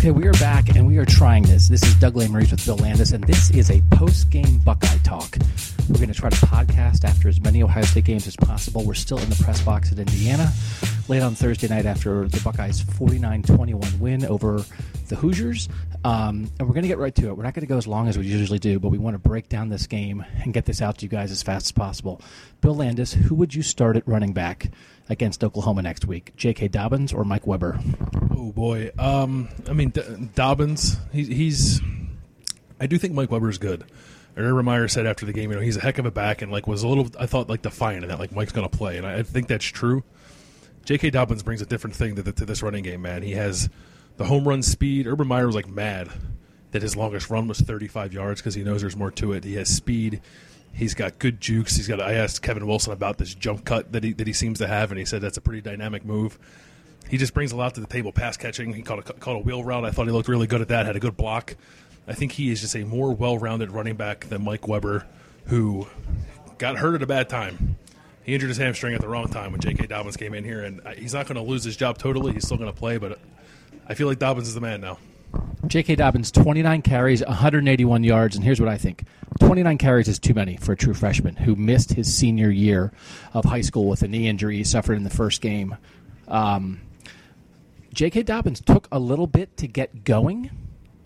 Okay, 0.00 0.12
we 0.12 0.26
are 0.26 0.32
back 0.32 0.74
and 0.76 0.86
we 0.86 0.96
are 0.96 1.04
trying 1.04 1.42
this. 1.42 1.68
This 1.68 1.82
is 1.82 1.94
Doug 1.96 2.14
Lesmerises 2.14 2.52
with 2.52 2.64
Bill 2.64 2.78
Landis, 2.78 3.12
and 3.12 3.22
this 3.24 3.50
is 3.50 3.70
a 3.70 3.82
post-game 3.90 4.56
Buckeye 4.64 4.96
talk. 5.04 5.36
We're 5.90 5.96
going 5.96 6.08
to 6.08 6.14
try 6.14 6.30
to 6.30 6.36
podcast 6.46 7.04
after 7.04 7.28
as 7.28 7.38
many 7.38 7.62
Ohio 7.62 7.84
State 7.84 8.06
games 8.06 8.26
as 8.26 8.34
possible. 8.34 8.82
We're 8.82 8.94
still 8.94 9.18
in 9.18 9.28
the 9.28 9.36
press 9.44 9.60
box 9.60 9.92
at 9.92 9.98
Indiana, 9.98 10.50
late 11.08 11.20
on 11.20 11.34
Thursday 11.34 11.68
night 11.68 11.84
after 11.84 12.26
the 12.28 12.40
Buckeyes' 12.40 12.82
49-21 12.82 13.98
win 13.98 14.24
over 14.24 14.64
the 15.08 15.16
Hoosiers. 15.16 15.68
Um, 16.02 16.50
and 16.58 16.66
we're 16.66 16.72
going 16.72 16.84
to 16.84 16.88
get 16.88 16.96
right 16.96 17.14
to 17.16 17.28
it. 17.28 17.36
We're 17.36 17.42
not 17.42 17.52
going 17.52 17.66
to 17.66 17.70
go 17.70 17.76
as 17.76 17.86
long 17.86 18.08
as 18.08 18.16
we 18.16 18.24
usually 18.24 18.58
do, 18.58 18.78
but 18.80 18.88
we 18.88 18.96
want 18.96 19.16
to 19.16 19.18
break 19.18 19.50
down 19.50 19.68
this 19.68 19.86
game 19.86 20.24
and 20.42 20.54
get 20.54 20.64
this 20.64 20.80
out 20.80 20.96
to 20.98 21.04
you 21.04 21.10
guys 21.10 21.30
as 21.30 21.42
fast 21.42 21.66
as 21.66 21.72
possible. 21.72 22.22
Bill 22.62 22.74
Landis, 22.74 23.12
who 23.12 23.34
would 23.34 23.54
you 23.54 23.62
start 23.62 23.98
at 23.98 24.08
running 24.08 24.32
back 24.32 24.70
against 25.10 25.44
Oklahoma 25.44 25.82
next 25.82 26.06
week? 26.06 26.32
J.K. 26.36 26.68
Dobbins 26.68 27.12
or 27.12 27.24
Mike 27.24 27.46
Weber? 27.46 27.78
Oh 28.34 28.52
boy. 28.52 28.90
Um, 28.98 29.48
I 29.68 29.74
mean 29.74 29.90
D- 29.90 30.02
Dobbins. 30.34 30.96
He, 31.12 31.24
he's. 31.24 31.82
I 32.80 32.86
do 32.86 32.96
think 32.96 33.12
Mike 33.12 33.30
Weber 33.30 33.50
is 33.50 33.58
good. 33.58 33.84
Remember 34.36 34.62
Meyer 34.62 34.88
said 34.88 35.06
after 35.06 35.26
the 35.26 35.32
game, 35.32 35.50
you 35.50 35.56
know, 35.56 35.62
he's 35.62 35.76
a 35.76 35.80
heck 35.80 35.98
of 35.98 36.06
a 36.06 36.10
back, 36.10 36.40
and 36.40 36.50
like 36.50 36.66
was 36.66 36.82
a 36.82 36.88
little. 36.88 37.08
I 37.18 37.26
thought 37.26 37.48
like 37.48 37.62
defiant 37.62 38.04
in 38.04 38.08
that, 38.08 38.18
like 38.18 38.32
Mike's 38.32 38.52
going 38.52 38.68
to 38.68 38.74
play, 38.74 38.96
and 38.96 39.06
I, 39.06 39.18
I 39.18 39.22
think 39.22 39.48
that's 39.48 39.66
true. 39.66 40.02
J.K. 40.84 41.10
Dobbins 41.10 41.42
brings 41.42 41.60
a 41.60 41.66
different 41.66 41.94
thing 41.94 42.16
to, 42.16 42.22
the, 42.22 42.32
to 42.32 42.46
this 42.46 42.62
running 42.62 42.82
game, 42.82 43.02
man. 43.02 43.22
He 43.22 43.32
has 43.32 43.68
the 44.16 44.24
home 44.24 44.48
run 44.48 44.62
speed. 44.62 45.06
Urban 45.06 45.28
Meyer 45.28 45.46
was 45.46 45.54
like 45.54 45.68
mad 45.68 46.08
that 46.70 46.82
his 46.82 46.96
longest 46.96 47.28
run 47.30 47.48
was 47.48 47.60
35 47.60 48.12
yards 48.12 48.40
because 48.40 48.54
he 48.54 48.62
knows 48.62 48.80
there's 48.80 48.96
more 48.96 49.10
to 49.10 49.32
it. 49.32 49.44
He 49.44 49.54
has 49.54 49.68
speed. 49.68 50.20
He's 50.72 50.94
got 50.94 51.18
good 51.18 51.40
jukes. 51.40 51.76
He's 51.76 51.88
got. 51.88 52.00
I 52.00 52.14
asked 52.14 52.42
Kevin 52.42 52.66
Wilson 52.66 52.92
about 52.92 53.18
this 53.18 53.34
jump 53.34 53.64
cut 53.64 53.92
that 53.92 54.04
he 54.04 54.12
that 54.14 54.26
he 54.26 54.32
seems 54.32 54.58
to 54.58 54.66
have, 54.66 54.90
and 54.90 54.98
he 54.98 55.04
said 55.04 55.20
that's 55.20 55.36
a 55.36 55.40
pretty 55.40 55.60
dynamic 55.60 56.04
move. 56.04 56.38
He 57.08 57.16
just 57.16 57.34
brings 57.34 57.52
a 57.52 57.56
lot 57.56 57.74
to 57.74 57.80
the 57.80 57.86
table. 57.86 58.12
Pass 58.12 58.36
catching. 58.36 58.72
He 58.72 58.82
caught 58.82 58.98
a 58.98 59.12
caught 59.14 59.36
a 59.36 59.40
wheel 59.40 59.64
route. 59.64 59.84
I 59.84 59.90
thought 59.90 60.06
he 60.06 60.12
looked 60.12 60.28
really 60.28 60.46
good 60.46 60.60
at 60.60 60.68
that. 60.68 60.86
Had 60.86 60.96
a 60.96 61.00
good 61.00 61.16
block. 61.16 61.56
I 62.06 62.14
think 62.14 62.32
he 62.32 62.50
is 62.50 62.60
just 62.60 62.74
a 62.74 62.84
more 62.84 63.12
well-rounded 63.14 63.70
running 63.70 63.94
back 63.94 64.28
than 64.28 64.42
Mike 64.42 64.66
Weber, 64.66 65.06
who 65.46 65.86
got 66.58 66.78
hurt 66.78 66.94
at 66.94 67.02
a 67.02 67.06
bad 67.06 67.28
time. 67.28 67.76
He 68.22 68.34
injured 68.34 68.48
his 68.48 68.58
hamstring 68.58 68.94
at 68.94 69.00
the 69.00 69.08
wrong 69.08 69.28
time 69.28 69.52
when 69.52 69.60
J.K. 69.60 69.86
Dobbins 69.86 70.16
came 70.16 70.34
in 70.34 70.44
here, 70.44 70.62
and 70.62 70.80
uh, 70.86 70.90
he's 70.90 71.14
not 71.14 71.26
going 71.26 71.36
to 71.36 71.42
lose 71.42 71.64
his 71.64 71.76
job 71.76 71.98
totally. 71.98 72.32
He's 72.32 72.44
still 72.44 72.56
going 72.56 72.72
to 72.72 72.76
play, 72.76 72.98
but 72.98 73.18
I 73.86 73.94
feel 73.94 74.06
like 74.06 74.18
Dobbins 74.18 74.48
is 74.48 74.54
the 74.54 74.60
man 74.60 74.80
now. 74.80 74.98
J.K. 75.70 75.94
Dobbins, 75.94 76.32
29 76.32 76.82
carries, 76.82 77.24
181 77.24 78.02
yards, 78.02 78.34
and 78.34 78.44
here's 78.44 78.58
what 78.58 78.68
I 78.68 78.76
think 78.76 79.04
29 79.38 79.78
carries 79.78 80.08
is 80.08 80.18
too 80.18 80.34
many 80.34 80.56
for 80.56 80.72
a 80.72 80.76
true 80.76 80.94
freshman 80.94 81.36
who 81.36 81.54
missed 81.54 81.92
his 81.92 82.12
senior 82.12 82.50
year 82.50 82.92
of 83.34 83.44
high 83.44 83.60
school 83.60 83.88
with 83.88 84.02
a 84.02 84.08
knee 84.08 84.26
injury 84.26 84.56
he 84.56 84.64
suffered 84.64 84.94
in 84.94 85.04
the 85.04 85.10
first 85.10 85.40
game. 85.40 85.76
Um, 86.26 86.80
J.K. 87.94 88.24
Dobbins 88.24 88.60
took 88.60 88.88
a 88.90 88.98
little 88.98 89.28
bit 89.28 89.56
to 89.58 89.68
get 89.68 90.02
going, 90.02 90.50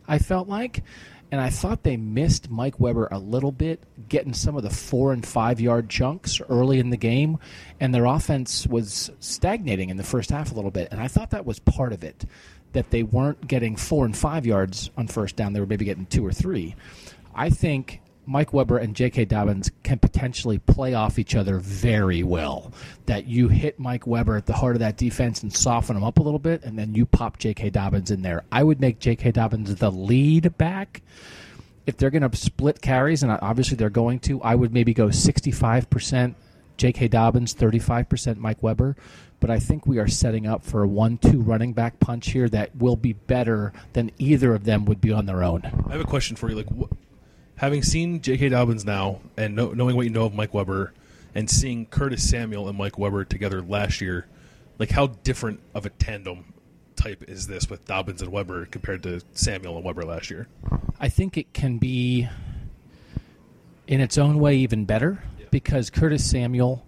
I 0.08 0.19
felt 0.19 0.48
like, 0.48 0.82
and 1.31 1.42
I 1.42 1.50
thought 1.50 1.82
they 1.82 1.98
missed 1.98 2.48
Mike 2.48 2.81
Weber 2.81 3.08
a 3.10 3.19
little 3.19 3.52
bit, 3.52 3.82
getting 4.08 4.32
some 4.32 4.56
of 4.56 4.62
the 4.62 4.70
four 4.70 5.12
and 5.12 5.26
five 5.26 5.60
yard 5.60 5.91
chunks 5.91 6.41
early 6.48 6.78
in 6.78 6.88
the 6.88 6.96
game, 6.96 7.36
and 7.81 7.94
their 7.94 8.06
offense 8.06 8.66
was 8.66 9.10
stagnating 9.20 9.91
in 9.91 9.98
the 9.98 10.02
first 10.02 10.31
half 10.31 10.52
a 10.52 10.54
little 10.54 10.70
bit, 10.70 10.88
and 10.91 11.02
I 11.02 11.08
thought 11.08 11.32
that 11.32 11.44
was 11.44 11.58
part 11.58 11.92
of 11.92 12.02
it 12.02 12.25
that 12.75 12.91
they 12.91 13.03
weren't 13.03 13.47
getting 13.49 13.75
four 13.75 14.05
and 14.05 14.17
five 14.17 14.47
yards 14.47 14.91
on 14.97 15.09
first 15.09 15.37
down. 15.37 15.53
They 15.53 15.61
were 15.61 15.67
maybe 15.67 15.85
getting 15.85 16.07
two 16.07 16.25
or 16.25 16.33
three. 16.33 16.77
I 17.35 17.51
think 17.51 18.01
Mike 18.27 18.53
Weber 18.53 18.79
and 18.79 18.95
J.K. 18.95 19.27
Dobbins 19.27 19.71
can 19.83 19.99
potentially 19.99 20.59
play 20.59 20.95
off 20.95 21.19
each 21.19 21.35
other 21.35 21.59
very 21.59 22.23
well. 22.23 22.73
That 23.07 23.27
you 23.27 23.49
hit 23.49 23.79
Mike 23.79 24.07
Weber 24.07 24.37
at 24.37 24.47
the 24.47 24.53
heart 24.53 24.77
of 24.77 24.81
that 24.81 24.97
defense 24.97 25.43
and 25.43 25.53
soften 25.53 25.97
him 25.97 26.05
up 26.05 26.19
a 26.19 26.23
little 26.23 26.39
bit, 26.39 26.65
and 26.65 26.79
then 26.79 26.95
you 26.95 27.07
pop 27.07 27.39
J.K. 27.39 27.71
Dobbins 27.71 28.11
in 28.11 28.23
there. 28.23 28.45
I 28.51 28.62
would 28.62 28.81
make 28.81 28.99
J.K. 28.99 29.33
Dobbins 29.33 29.75
the 29.75 29.91
lead 29.91 30.56
back. 30.56 31.03
If 31.87 31.99
they're 31.99 32.11
going 32.11 32.29
to 32.29 32.37
split 32.37 32.81
carries, 32.81 33.23
and 33.23 33.31
obviously 33.31 33.77
they're 33.77 33.91
going 33.91 34.21
to, 34.21 34.41
I 34.43 34.55
would 34.55 34.73
maybe 34.73 34.95
go 34.95 35.09
65% 35.09 36.35
J.K. 36.77 37.09
Dobbins, 37.09 37.55
35% 37.55 38.39
Mike 38.39 38.62
Weber 38.62 38.97
but 39.41 39.50
I 39.50 39.59
think 39.59 39.87
we 39.87 39.99
are 39.99 40.09
setting 40.09 40.47
up 40.47 40.65
for 40.65 40.83
a 40.83 40.89
one-two 40.89 41.41
running 41.41 41.72
back 41.72 42.00
punch 42.00 42.31
here 42.31 42.49
that 42.49 42.75
will 42.77 42.97
be 42.97 43.12
better 43.12 43.72
than 43.93 44.11
either 44.19 44.55
of 44.55 44.65
them 44.65 44.84
would 44.87 45.00
be 45.00 45.12
on 45.12 45.27
their 45.27 45.45
own. 45.45 45.62
I 45.87 45.93
have 45.93 46.00
a 46.00 46.05
question 46.05 46.37
for 46.37 46.49
you. 46.49 46.56
Like, 46.56 46.69
wh- 46.69 46.93
having 47.56 47.83
seen 47.83 48.21
J.K. 48.21 48.50
Dobbins 48.50 48.84
now, 48.84 49.21
and 49.37 49.55
know, 49.55 49.73
knowing 49.73 49.97
what 49.97 50.06
you 50.06 50.11
know 50.11 50.25
of 50.25 50.34
Mike 50.34 50.55
Weber, 50.55 50.93
and 51.34 51.50
seeing 51.50 51.87
Curtis 51.87 52.28
Samuel 52.28 52.69
and 52.69 52.78
Mike 52.78 52.99
Weber 52.99 53.25
together 53.25 53.61
last 53.61 54.00
year, 54.00 54.27
like 54.78 54.91
how 54.91 55.09
different 55.09 55.61
of 55.75 55.84
a 55.87 55.91
tandem 55.91 56.55
type 56.97 57.25
is 57.28 57.47
this 57.47 57.69
with 57.69 57.84
Dobbins 57.84 58.23
and 58.23 58.31
Weber 58.31 58.67
compared 58.67 59.03
to 59.03 59.21
Samuel 59.33 59.77
and 59.77 59.84
Weber 59.84 60.05
last 60.05 60.31
year? 60.31 60.49
I 61.00 61.09
think 61.09 61.37
it 61.37 61.53
can 61.53 61.78
be, 61.78 62.28
in 63.87 64.00
its 64.00 64.17
own 64.17 64.39
way, 64.39 64.56
even 64.56 64.84
better 64.84 65.23
because 65.50 65.91
Curtis 65.91 66.28
Samuel 66.28 66.87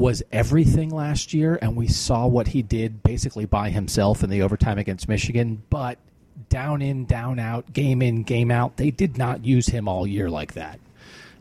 was 0.00 0.22
everything 0.32 0.88
last 0.88 1.34
year, 1.34 1.58
and 1.60 1.76
we 1.76 1.86
saw 1.86 2.26
what 2.26 2.48
he 2.48 2.62
did 2.62 3.02
basically 3.02 3.44
by 3.44 3.68
himself 3.68 4.24
in 4.24 4.30
the 4.30 4.40
overtime 4.40 4.78
against 4.78 5.08
Michigan. 5.08 5.62
But 5.68 5.98
down 6.48 6.80
in, 6.80 7.04
down 7.04 7.38
out, 7.38 7.74
game 7.74 8.00
in, 8.00 8.22
game 8.22 8.50
out, 8.50 8.78
they 8.78 8.90
did 8.90 9.18
not 9.18 9.44
use 9.44 9.66
him 9.66 9.86
all 9.86 10.06
year 10.06 10.30
like 10.30 10.54
that. 10.54 10.80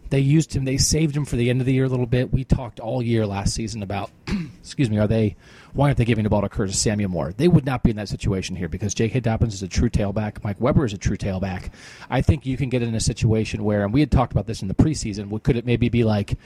They 0.09 0.19
used 0.19 0.53
him. 0.53 0.65
They 0.65 0.75
saved 0.75 1.15
him 1.15 1.23
for 1.23 1.37
the 1.37 1.49
end 1.49 1.61
of 1.61 1.67
the 1.67 1.73
year 1.73 1.85
a 1.85 1.87
little 1.87 2.05
bit. 2.05 2.33
We 2.33 2.43
talked 2.43 2.81
all 2.81 3.01
year 3.01 3.25
last 3.25 3.53
season 3.53 3.81
about, 3.81 4.09
excuse 4.59 4.89
me, 4.89 4.97
are 4.97 5.07
they? 5.07 5.37
Why 5.71 5.85
aren't 5.85 5.97
they 5.97 6.05
giving 6.05 6.25
the 6.25 6.29
ball 6.29 6.41
to 6.41 6.49
Curtis 6.49 6.79
Samuel 6.79 7.11
more? 7.11 7.31
They 7.31 7.47
would 7.47 7.65
not 7.65 7.83
be 7.83 7.91
in 7.91 7.95
that 7.95 8.09
situation 8.09 8.57
here 8.57 8.67
because 8.67 8.93
J.K. 8.93 9.21
Dobbins 9.21 9.53
is 9.53 9.63
a 9.63 9.67
true 9.69 9.89
tailback. 9.89 10.43
Mike 10.43 10.59
Weber 10.59 10.83
is 10.83 10.93
a 10.93 10.97
true 10.97 11.15
tailback. 11.15 11.71
I 12.09 12.21
think 12.21 12.45
you 12.45 12.57
can 12.57 12.69
get 12.69 12.81
in 12.81 12.93
a 12.93 12.99
situation 12.99 13.63
where, 13.63 13.83
and 13.83 13.93
we 13.93 14.01
had 14.01 14.11
talked 14.11 14.33
about 14.33 14.47
this 14.47 14.63
in 14.63 14.67
the 14.67 14.73
preseason. 14.73 15.41
Could 15.43 15.55
it 15.55 15.65
maybe 15.65 15.87
be 15.87 16.03
like 16.03 16.37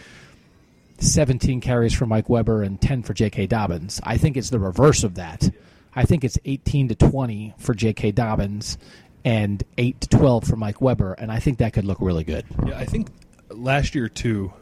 17 1.04 1.62
carries 1.62 1.94
for 1.94 2.06
Mike 2.06 2.30
Weber 2.30 2.64
and 2.64 2.80
10 2.80 3.04
for 3.04 3.14
J.K. 3.14 3.48
Dobbins? 3.48 4.00
I 4.04 4.18
think 4.18 4.38
it's 4.38 4.50
the 4.50 4.60
reverse 4.60 5.04
of 5.04 5.16
that. 5.16 5.50
I 5.96 6.06
think 6.06 6.24
it's 6.24 6.40
18 6.46 6.90
to 6.90 6.96
20 6.96 7.54
for 7.58 7.74
J.K. 7.74 8.12
Dobbins 8.12 8.78
and 9.26 9.64
8 9.78 10.02
to 10.02 10.10
12 10.10 10.44
for 10.46 10.56
Mike 10.56 10.82
Weber, 10.82 11.14
and 11.14 11.32
I 11.32 11.40
think 11.40 11.60
that 11.60 11.74
could 11.74 11.86
look 11.86 12.00
really 12.02 12.24
good. 12.24 12.46
Yeah, 12.66 12.78
I 12.78 12.86
think 12.86 13.10
last 13.50 13.96
year 13.96 14.10
too, 14.10 14.54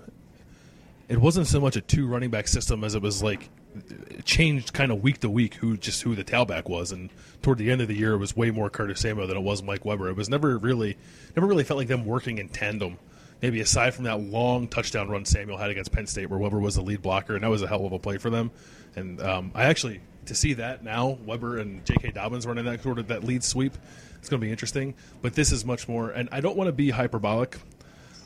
it 1.07 1.19
wasn't 1.19 1.47
so 1.47 1.59
much 1.59 1.75
a 1.75 1.81
two 1.81 2.07
running 2.07 2.29
back 2.29 2.47
system 2.47 2.83
as 2.83 2.95
it 2.95 3.01
was 3.01 3.23
like 3.23 3.49
it 3.89 4.25
changed 4.25 4.73
kind 4.73 4.91
of 4.91 5.01
week 5.01 5.19
to 5.19 5.29
week 5.29 5.55
who 5.55 5.77
just 5.77 6.01
who 6.01 6.15
the 6.15 6.23
tailback 6.23 6.69
was, 6.69 6.91
and 6.91 7.09
toward 7.41 7.57
the 7.57 7.71
end 7.71 7.81
of 7.81 7.87
the 7.87 7.95
year, 7.95 8.13
it 8.13 8.17
was 8.17 8.35
way 8.35 8.51
more 8.51 8.69
Curtis 8.69 8.99
Samuel 8.99 9.27
than 9.27 9.37
it 9.37 9.43
was 9.43 9.63
Mike 9.63 9.85
Weber. 9.85 10.09
It 10.09 10.15
was 10.15 10.29
never 10.29 10.57
really, 10.57 10.97
never 11.35 11.47
really 11.47 11.63
felt 11.63 11.77
like 11.77 11.87
them 11.87 12.05
working 12.05 12.37
in 12.37 12.49
tandem. 12.49 12.97
Maybe 13.41 13.59
aside 13.61 13.93
from 13.93 14.03
that 14.03 14.19
long 14.19 14.67
touchdown 14.67 15.09
run 15.09 15.25
Samuel 15.25 15.57
had 15.57 15.71
against 15.71 15.91
Penn 15.91 16.05
State, 16.05 16.29
where 16.29 16.39
Weber 16.39 16.59
was 16.59 16.75
the 16.75 16.81
lead 16.81 17.01
blocker, 17.01 17.33
and 17.33 17.43
that 17.43 17.49
was 17.49 17.61
a 17.61 17.67
hell 17.67 17.85
of 17.85 17.91
a 17.91 17.99
play 17.99 18.17
for 18.17 18.29
them. 18.29 18.51
And 18.95 19.21
um, 19.21 19.51
I 19.55 19.65
actually 19.65 20.01
to 20.25 20.35
see 20.35 20.53
that 20.53 20.83
now 20.83 21.17
Weber 21.25 21.57
and 21.57 21.85
J.K. 21.85 22.11
Dobbins 22.11 22.45
running 22.45 22.65
that 22.65 22.83
sort 22.83 22.99
of 22.99 23.07
that 23.07 23.23
lead 23.23 23.43
sweep, 23.43 23.73
it's 24.19 24.29
going 24.29 24.39
to 24.39 24.45
be 24.45 24.51
interesting. 24.51 24.93
But 25.21 25.33
this 25.33 25.51
is 25.51 25.65
much 25.65 25.87
more, 25.87 26.09
and 26.09 26.29
I 26.31 26.41
don't 26.41 26.55
want 26.55 26.67
to 26.67 26.73
be 26.73 26.89
hyperbolic, 26.91 27.57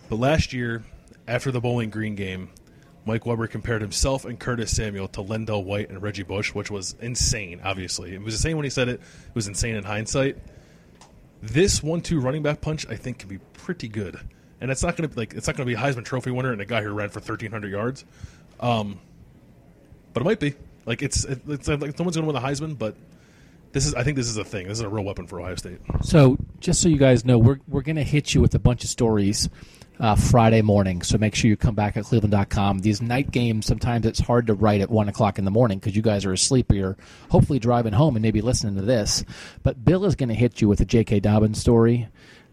but 0.10 0.18
last 0.18 0.54
year 0.54 0.84
after 1.28 1.52
the 1.52 1.62
Bowling 1.62 1.90
Green 1.90 2.16
game, 2.16 2.50
Mike 3.06 3.26
Weber 3.26 3.48
compared 3.48 3.82
himself 3.82 4.26
and 4.26 4.40
Curtis 4.40 4.76
Samuel 4.76 5.08
to 5.10 5.22
LenDale 5.22 5.64
White 5.64 5.90
and 5.90 6.02
Reggie 6.02 6.24
Bush, 6.24 6.54
which 6.54 6.72
was 6.72 6.96
insane. 7.00 7.62
Obviously, 7.64 8.14
it 8.14 8.22
was 8.22 8.36
insane 8.36 8.58
when 8.58 8.64
he 8.64 8.70
said 8.70 8.90
it. 8.90 9.00
It 9.00 9.36
was 9.36 9.48
insane 9.48 9.76
in 9.76 9.84
hindsight. 9.84 10.38
This 11.42 11.84
one-two 11.84 12.20
running 12.20 12.42
back 12.42 12.62
punch, 12.62 12.88
I 12.90 12.96
think, 12.96 13.20
can 13.20 13.30
be 13.30 13.38
pretty 13.54 13.88
good. 13.88 14.20
And 14.62 14.72
it's 14.72 14.84
not 14.84 14.96
going 14.96 15.10
to 15.10 15.18
like 15.18 15.34
it's 15.34 15.48
not 15.48 15.56
going 15.56 15.68
to 15.68 15.76
be 15.76 15.80
a 15.80 15.84
Heisman 15.84 16.06
Trophy 16.06 16.32
winner 16.32 16.52
and 16.52 16.62
a 16.62 16.66
guy 16.66 16.82
who 16.82 16.92
ran 16.92 17.10
for 17.10 17.20
1,300 17.20 17.70
yards. 17.70 18.06
Um, 18.60 19.00
but 20.14 20.22
it 20.22 20.26
might 20.26 20.40
be. 20.40 20.56
Like 20.86 21.02
it's 21.02 21.26
it's 21.26 21.68
like 21.68 21.98
someone's 21.98 22.16
going 22.16 22.28
to 22.28 22.32
win 22.32 22.36
the 22.36 22.40
Heisman, 22.40 22.78
but 22.78 22.96
this 23.72 23.86
is 23.86 23.96
I 23.96 24.04
think 24.04 24.16
this 24.18 24.30
is 24.30 24.38
a 24.38 24.46
thing. 24.46 24.68
This 24.68 24.78
is 24.78 24.86
a 24.86 24.90
real 24.90 25.04
weapon 25.04 25.28
for 25.28 25.42
Ohio 25.42 25.56
State. 25.56 25.80
So, 26.04 26.38
just 26.60 26.82
so 26.82 26.90
you 26.90 26.98
guys 26.98 27.26
know, 27.26 27.38
we're 27.38 27.60
we're 27.68 27.82
going 27.82 27.96
to 27.96 28.04
hit 28.04 28.34
you 28.34 28.42
with 28.42 28.56
a 28.56 28.60
bunch 28.60 28.84
of 28.84 28.90
stories 28.90 29.50
uh, 30.00 30.16
Friday 30.16 30.62
morning. 30.62 31.02
So 31.02 31.18
make 31.18 31.36
sure 31.36 31.50
you 31.50 31.58
come 31.58 31.76
back 31.76 31.98
at 31.98 32.06
cleveland.com. 32.06 32.80
These 32.80 33.02
night 33.02 33.32
games, 33.32 33.66
sometimes 33.66 34.06
it's 34.06 34.20
hard 34.20 34.48
to 34.48 34.54
write 34.54 34.82
at 34.82 34.90
1 34.90 35.10
o'clock 35.10 35.40
in 35.40 35.46
the 35.46 35.52
morning 35.52 35.80
because 35.80 35.96
you 35.96 36.02
guys 36.02 36.26
are 36.26 36.34
asleep 36.34 36.72
or 36.72 36.76
you're 36.76 36.98
hopefully 37.30 37.60
driving 37.60 37.94
home 37.94 38.16
and 38.16 38.24
maybe 38.24 38.42
listening 38.42 38.76
to 38.76 38.82
this. 38.82 39.24
But 39.64 39.84
Bill 39.84 40.06
is 40.06 40.16
going 40.16 40.30
to 40.30 40.36
hit 40.36 40.62
you 40.62 40.68
with 40.68 40.82
a 40.82 40.86
J.K. 40.86 41.22
Dobbins 41.22 41.60
story 41.60 42.08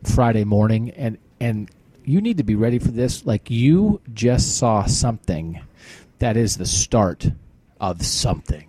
Friday 0.04 0.44
morning. 0.44 0.90
And, 0.90 1.18
and 1.40 1.70
you 2.04 2.20
need 2.20 2.38
to 2.38 2.44
be 2.44 2.54
ready 2.54 2.78
for 2.78 2.90
this. 2.90 3.24
Like 3.26 3.50
you 3.50 4.00
just 4.12 4.58
saw 4.58 4.84
something 4.84 5.60
that 6.18 6.36
is 6.36 6.56
the 6.56 6.66
start 6.66 7.30
of 7.80 8.04
something. 8.04 8.68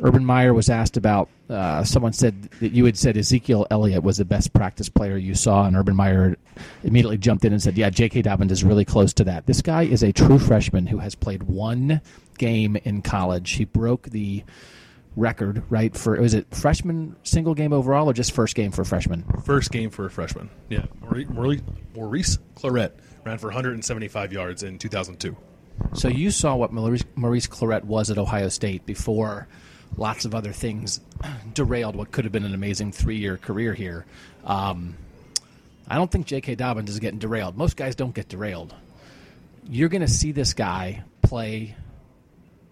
Urban 0.00 0.24
Meyer 0.24 0.52
was 0.52 0.68
asked 0.68 0.96
about. 0.96 1.28
Uh, 1.48 1.84
someone 1.84 2.12
said 2.12 2.42
that 2.60 2.72
you 2.72 2.84
had 2.84 2.96
said 2.96 3.16
Ezekiel 3.16 3.66
Elliott 3.70 4.02
was 4.02 4.16
the 4.16 4.24
best 4.24 4.52
practice 4.52 4.88
player 4.88 5.16
you 5.16 5.34
saw, 5.34 5.66
and 5.66 5.76
Urban 5.76 5.94
Meyer 5.94 6.36
immediately 6.82 7.18
jumped 7.18 7.44
in 7.44 7.52
and 7.52 7.62
said, 7.62 7.76
"Yeah, 7.76 7.90
J.K. 7.90 8.22
Dobbins 8.22 8.52
is 8.52 8.64
really 8.64 8.84
close 8.84 9.12
to 9.14 9.24
that." 9.24 9.46
This 9.46 9.62
guy 9.62 9.82
is 9.82 10.02
a 10.02 10.12
true 10.12 10.38
freshman 10.38 10.86
who 10.86 10.98
has 10.98 11.14
played 11.14 11.44
one 11.44 12.00
game 12.38 12.76
in 12.76 13.02
college. 13.02 13.52
He 13.52 13.64
broke 13.64 14.10
the 14.10 14.42
record, 15.16 15.62
right? 15.70 15.96
For 15.96 16.20
was 16.20 16.34
it 16.34 16.54
freshman 16.54 17.16
single 17.22 17.54
game 17.54 17.72
overall, 17.72 18.08
or 18.08 18.12
just 18.12 18.32
first 18.32 18.54
game 18.54 18.70
for 18.70 18.82
a 18.82 18.86
freshman? 18.86 19.24
First 19.44 19.70
game 19.70 19.90
for 19.90 20.06
a 20.06 20.10
freshman. 20.10 20.50
Yeah, 20.68 20.86
Maurice, 21.00 21.62
Maurice 21.94 22.38
Clarett 22.56 22.92
ran 23.24 23.38
for 23.38 23.46
175 23.46 24.32
yards 24.32 24.62
in 24.62 24.78
2002. 24.78 25.36
So 25.94 26.08
you 26.08 26.30
saw 26.30 26.56
what 26.56 26.72
Maurice, 26.72 27.04
Maurice 27.14 27.46
Clarett 27.46 27.84
was 27.84 28.10
at 28.10 28.18
Ohio 28.18 28.48
State 28.48 28.86
before 28.86 29.48
lots 29.96 30.24
of 30.24 30.34
other 30.34 30.52
things 30.52 31.00
derailed 31.54 31.96
what 31.96 32.10
could 32.10 32.24
have 32.24 32.32
been 32.32 32.44
an 32.44 32.54
amazing 32.54 32.92
three 32.92 33.16
year 33.16 33.36
career 33.36 33.74
here. 33.74 34.04
Um, 34.44 34.96
I 35.88 35.96
don't 35.96 36.10
think 36.10 36.26
J.K. 36.26 36.54
Dobbins 36.54 36.90
is 36.90 36.98
getting 36.98 37.18
derailed. 37.18 37.56
Most 37.56 37.76
guys 37.76 37.94
don't 37.94 38.14
get 38.14 38.28
derailed. 38.28 38.74
You're 39.68 39.88
going 39.88 40.02
to 40.02 40.08
see 40.08 40.32
this 40.32 40.54
guy 40.54 41.04
play 41.22 41.76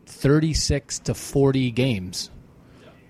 36 0.06 1.00
to 1.00 1.14
40 1.14 1.70
games 1.72 2.30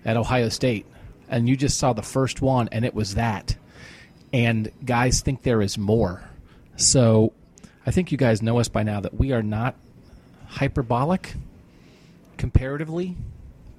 at 0.05 0.17
Ohio 0.17 0.49
State, 0.49 0.85
and 1.29 1.47
you 1.47 1.55
just 1.55 1.77
saw 1.77 1.93
the 1.93 2.01
first 2.01 2.41
one, 2.41 2.69
and 2.71 2.85
it 2.85 2.93
was 2.93 3.15
that. 3.15 3.55
And 4.31 4.71
guys 4.83 5.21
think 5.21 5.43
there 5.43 5.61
is 5.61 5.77
more. 5.77 6.23
So 6.75 7.33
I 7.85 7.91
think 7.91 8.11
you 8.11 8.17
guys 8.17 8.41
know 8.41 8.59
us 8.59 8.67
by 8.67 8.83
now 8.83 8.99
that 9.01 9.13
we 9.13 9.31
are 9.31 9.43
not 9.43 9.75
hyperbolic 10.47 11.35
comparatively 12.37 13.15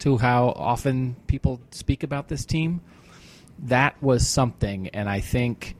to 0.01 0.19
how 0.19 0.49
often 0.57 1.17
people 1.27 1.61
speak 1.71 2.03
about 2.03 2.29
this 2.29 2.45
team. 2.45 2.81
That 3.59 4.01
was 4.03 4.27
something, 4.27 4.89
and 4.89 5.09
I 5.09 5.21
think 5.21 5.77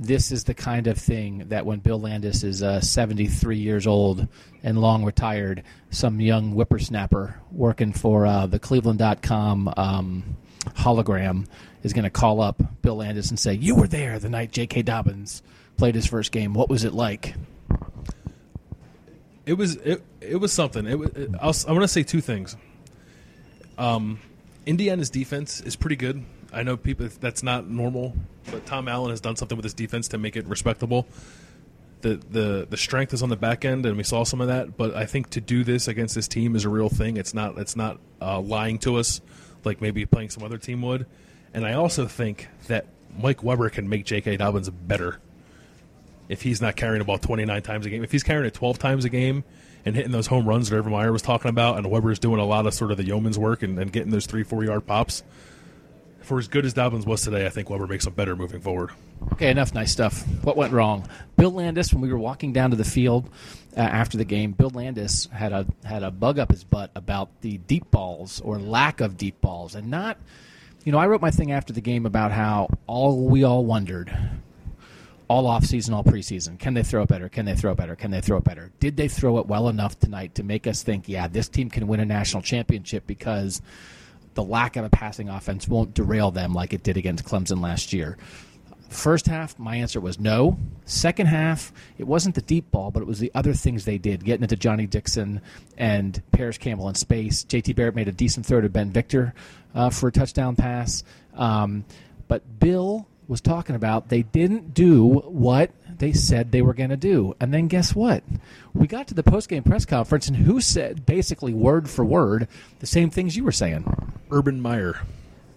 this 0.00 0.32
is 0.32 0.44
the 0.44 0.54
kind 0.54 0.86
of 0.86 0.96
thing 0.96 1.44
that 1.48 1.66
when 1.66 1.78
Bill 1.78 2.00
Landis 2.00 2.42
is 2.42 2.62
uh, 2.62 2.80
73 2.80 3.58
years 3.58 3.86
old 3.86 4.26
and 4.62 4.80
long 4.80 5.04
retired, 5.04 5.62
some 5.90 6.22
young 6.22 6.52
whippersnapper 6.52 7.38
working 7.52 7.92
for 7.92 8.26
uh, 8.26 8.46
the 8.46 8.58
Cleveland.com 8.58 9.74
um, 9.76 10.36
hologram 10.68 11.46
is 11.82 11.92
going 11.92 12.04
to 12.04 12.10
call 12.10 12.40
up 12.40 12.62
Bill 12.80 12.96
Landis 12.96 13.28
and 13.28 13.38
say, 13.38 13.52
You 13.52 13.74
were 13.74 13.86
there 13.86 14.18
the 14.18 14.30
night 14.30 14.52
J.K. 14.52 14.82
Dobbins 14.82 15.42
played 15.76 15.94
his 15.94 16.06
first 16.06 16.32
game. 16.32 16.54
What 16.54 16.70
was 16.70 16.84
it 16.84 16.94
like? 16.94 17.34
It 19.44 19.54
was 19.54 19.76
it, 19.76 20.02
it 20.22 20.36
was 20.36 20.52
something. 20.52 20.86
It, 20.86 20.98
it 21.16 21.30
i 21.34 21.46
I 21.46 21.72
want 21.72 21.82
to 21.82 21.88
say 21.88 22.02
two 22.02 22.22
things. 22.22 22.56
Um, 23.76 24.18
Indiana's 24.64 25.10
defense 25.10 25.60
is 25.60 25.76
pretty 25.76 25.96
good. 25.96 26.24
I 26.52 26.62
know 26.62 26.76
people 26.76 27.08
that's 27.20 27.42
not 27.42 27.68
normal, 27.68 28.14
but 28.50 28.66
Tom 28.66 28.88
Allen 28.88 29.10
has 29.10 29.20
done 29.20 29.36
something 29.36 29.56
with 29.56 29.64
his 29.64 29.74
defense 29.74 30.08
to 30.08 30.18
make 30.18 30.36
it 30.36 30.46
respectable. 30.46 31.06
The 32.00 32.20
the 32.30 32.66
the 32.68 32.76
strength 32.76 33.12
is 33.12 33.22
on 33.22 33.28
the 33.28 33.36
back 33.36 33.64
end, 33.64 33.86
and 33.86 33.96
we 33.96 34.02
saw 34.02 34.24
some 34.24 34.40
of 34.40 34.48
that. 34.48 34.76
But 34.76 34.94
I 34.94 35.06
think 35.06 35.30
to 35.30 35.40
do 35.40 35.64
this 35.64 35.86
against 35.86 36.14
this 36.14 36.28
team 36.28 36.56
is 36.56 36.64
a 36.64 36.68
real 36.68 36.88
thing. 36.88 37.16
It's 37.16 37.34
not 37.34 37.58
it's 37.58 37.76
not 37.76 37.98
uh, 38.20 38.40
lying 38.40 38.78
to 38.80 38.96
us 38.96 39.20
like 39.64 39.80
maybe 39.80 40.06
playing 40.06 40.30
some 40.30 40.42
other 40.42 40.58
team 40.58 40.82
would. 40.82 41.06
And 41.52 41.66
I 41.66 41.74
also 41.74 42.06
think 42.06 42.48
that 42.68 42.86
Mike 43.18 43.42
Weber 43.42 43.70
can 43.70 43.88
make 43.88 44.04
J.K. 44.04 44.36
Dobbins 44.36 44.70
better 44.70 45.20
if 46.28 46.42
he's 46.42 46.62
not 46.62 46.76
carrying 46.76 47.00
the 47.00 47.04
ball 47.04 47.18
29 47.18 47.62
times 47.62 47.86
a 47.86 47.90
game. 47.90 48.04
If 48.04 48.12
he's 48.12 48.22
carrying 48.22 48.46
it 48.46 48.54
12 48.54 48.78
times 48.78 49.04
a 49.04 49.08
game 49.08 49.42
and 49.84 49.96
hitting 49.96 50.12
those 50.12 50.28
home 50.28 50.48
runs 50.48 50.70
that 50.70 50.76
Urban 50.76 50.92
Meyer 50.92 51.12
was 51.12 51.22
talking 51.22 51.48
about, 51.48 51.76
and 51.76 51.90
Weber's 51.90 52.18
doing 52.18 52.40
a 52.40 52.44
lot 52.44 52.66
of 52.66 52.74
sort 52.74 52.92
of 52.92 52.96
the 52.96 53.04
yeoman's 53.04 53.38
work 53.38 53.62
and, 53.62 53.78
and 53.78 53.92
getting 53.92 54.10
those 54.10 54.26
three, 54.26 54.44
four 54.44 54.62
yard 54.64 54.86
pops. 54.86 55.24
For 56.30 56.38
as 56.38 56.46
good 56.46 56.64
as 56.64 56.72
Dobbins 56.72 57.06
was 57.06 57.22
today, 57.22 57.44
I 57.44 57.48
think 57.48 57.68
Weber 57.70 57.88
makes 57.88 58.06
him 58.06 58.12
better 58.12 58.36
moving 58.36 58.60
forward. 58.60 58.92
Okay, 59.32 59.50
enough 59.50 59.74
nice 59.74 59.90
stuff. 59.90 60.22
What 60.44 60.56
went 60.56 60.72
wrong? 60.72 61.08
Bill 61.36 61.50
Landis, 61.50 61.92
when 61.92 62.00
we 62.00 62.12
were 62.12 62.20
walking 62.20 62.52
down 62.52 62.70
to 62.70 62.76
the 62.76 62.84
field 62.84 63.28
uh, 63.76 63.80
after 63.80 64.16
the 64.16 64.24
game, 64.24 64.52
Bill 64.52 64.70
Landis 64.70 65.26
had 65.32 65.52
a 65.52 65.66
had 65.84 66.04
a 66.04 66.12
bug 66.12 66.38
up 66.38 66.52
his 66.52 66.62
butt 66.62 66.92
about 66.94 67.30
the 67.40 67.58
deep 67.58 67.90
balls 67.90 68.40
or 68.42 68.60
lack 68.60 69.00
of 69.00 69.16
deep 69.16 69.40
balls, 69.40 69.74
and 69.74 69.90
not. 69.90 70.18
You 70.84 70.92
know, 70.92 70.98
I 70.98 71.08
wrote 71.08 71.20
my 71.20 71.32
thing 71.32 71.50
after 71.50 71.72
the 71.72 71.80
game 71.80 72.06
about 72.06 72.30
how 72.30 72.68
all 72.86 73.26
we 73.26 73.42
all 73.42 73.64
wondered 73.64 74.16
all 75.26 75.48
off 75.48 75.64
season, 75.64 75.94
all 75.94 76.04
preseason. 76.04 76.60
Can 76.60 76.74
they 76.74 76.84
throw 76.84 77.02
it 77.02 77.08
better? 77.08 77.28
Can 77.28 77.44
they 77.44 77.56
throw 77.56 77.72
it 77.72 77.76
better? 77.76 77.96
Can 77.96 78.12
they 78.12 78.20
throw 78.20 78.36
it 78.36 78.44
better? 78.44 78.70
Did 78.78 78.96
they 78.96 79.08
throw 79.08 79.38
it 79.38 79.46
well 79.46 79.68
enough 79.68 79.98
tonight 79.98 80.36
to 80.36 80.44
make 80.44 80.68
us 80.68 80.84
think, 80.84 81.08
yeah, 81.08 81.26
this 81.26 81.48
team 81.48 81.70
can 81.70 81.88
win 81.88 81.98
a 81.98 82.04
national 82.04 82.44
championship 82.44 83.04
because 83.08 83.60
the 84.40 84.50
lack 84.50 84.76
of 84.76 84.86
a 84.86 84.88
passing 84.88 85.28
offense 85.28 85.68
won't 85.68 85.92
derail 85.92 86.30
them 86.30 86.54
like 86.54 86.72
it 86.72 86.82
did 86.82 86.96
against 86.96 87.24
Clemson 87.26 87.60
last 87.60 87.92
year? 87.92 88.16
First 88.88 89.26
half, 89.26 89.58
my 89.58 89.76
answer 89.76 90.00
was 90.00 90.18
no. 90.18 90.56
Second 90.86 91.26
half, 91.26 91.74
it 91.98 92.04
wasn't 92.04 92.34
the 92.34 92.40
deep 92.40 92.70
ball, 92.70 92.90
but 92.90 93.02
it 93.02 93.06
was 93.06 93.18
the 93.18 93.30
other 93.34 93.52
things 93.52 93.84
they 93.84 93.98
did, 93.98 94.24
getting 94.24 94.42
into 94.42 94.56
Johnny 94.56 94.86
Dixon 94.86 95.42
and 95.76 96.22
Parris 96.32 96.56
Campbell 96.56 96.88
in 96.88 96.94
space. 96.94 97.44
JT 97.44 97.76
Barrett 97.76 97.94
made 97.94 98.08
a 98.08 98.12
decent 98.12 98.46
throw 98.46 98.62
to 98.62 98.70
Ben 98.70 98.90
Victor 98.90 99.34
uh, 99.74 99.90
for 99.90 100.08
a 100.08 100.12
touchdown 100.12 100.56
pass. 100.56 101.04
Um, 101.34 101.84
but 102.26 102.58
Bill 102.58 103.06
was 103.28 103.40
talking 103.40 103.76
about 103.76 104.08
they 104.08 104.22
didn't 104.22 104.74
do 104.74 105.06
what 105.06 105.70
they 105.98 106.12
said 106.12 106.50
they 106.50 106.62
were 106.62 106.74
going 106.74 106.90
to 106.90 106.96
do. 106.96 107.36
And 107.40 107.54
then 107.54 107.68
guess 107.68 107.94
what? 107.94 108.24
We 108.74 108.88
got 108.88 109.06
to 109.08 109.14
the 109.14 109.22
post-game 109.22 109.62
press 109.62 109.84
conference, 109.84 110.26
and 110.26 110.36
who 110.36 110.60
said 110.60 111.06
basically 111.06 111.54
word 111.54 111.88
for 111.88 112.04
word 112.04 112.48
the 112.80 112.86
same 112.86 113.08
things 113.08 113.36
you 113.36 113.44
were 113.44 113.52
saying? 113.52 113.84
Urban 114.30 114.60
Meyer. 114.60 115.00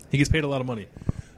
He 0.10 0.18
gets 0.18 0.30
paid 0.30 0.44
a 0.44 0.48
lot 0.48 0.62
of 0.62 0.68
money. 0.68 0.88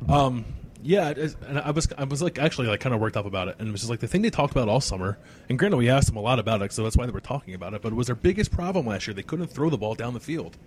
Um, 0.09 0.45
yeah, 0.81 1.13
and 1.47 1.59
I 1.59 1.71
was 1.71 1.87
I 1.97 2.03
was 2.03 2.21
like 2.21 2.37
actually 2.37 2.67
like 2.67 2.79
kind 2.79 2.93
of 2.93 3.01
worked 3.01 3.17
up 3.17 3.25
about 3.25 3.47
it, 3.47 3.55
and 3.59 3.69
it 3.69 3.71
was 3.71 3.81
just 3.81 3.89
like 3.89 4.01
the 4.01 4.07
thing 4.07 4.21
they 4.21 4.29
talked 4.29 4.51
about 4.51 4.69
all 4.69 4.81
summer. 4.81 5.17
And 5.49 5.57
granted, 5.57 5.77
we 5.77 5.89
asked 5.89 6.07
them 6.07 6.17
a 6.17 6.21
lot 6.21 6.37
about 6.37 6.61
it, 6.61 6.71
so 6.73 6.83
that's 6.83 6.95
why 6.95 7.05
they 7.05 7.11
were 7.11 7.21
talking 7.21 7.53
about 7.53 7.73
it. 7.73 7.81
But 7.81 7.91
it 7.91 7.95
was 7.95 8.07
their 8.07 8.15
biggest 8.15 8.51
problem 8.51 8.85
last 8.85 9.07
year. 9.07 9.13
They 9.13 9.23
couldn't 9.23 9.47
throw 9.47 9.69
the 9.69 9.77
ball 9.77 9.95
down 9.95 10.13
the 10.13 10.19
field 10.19 10.57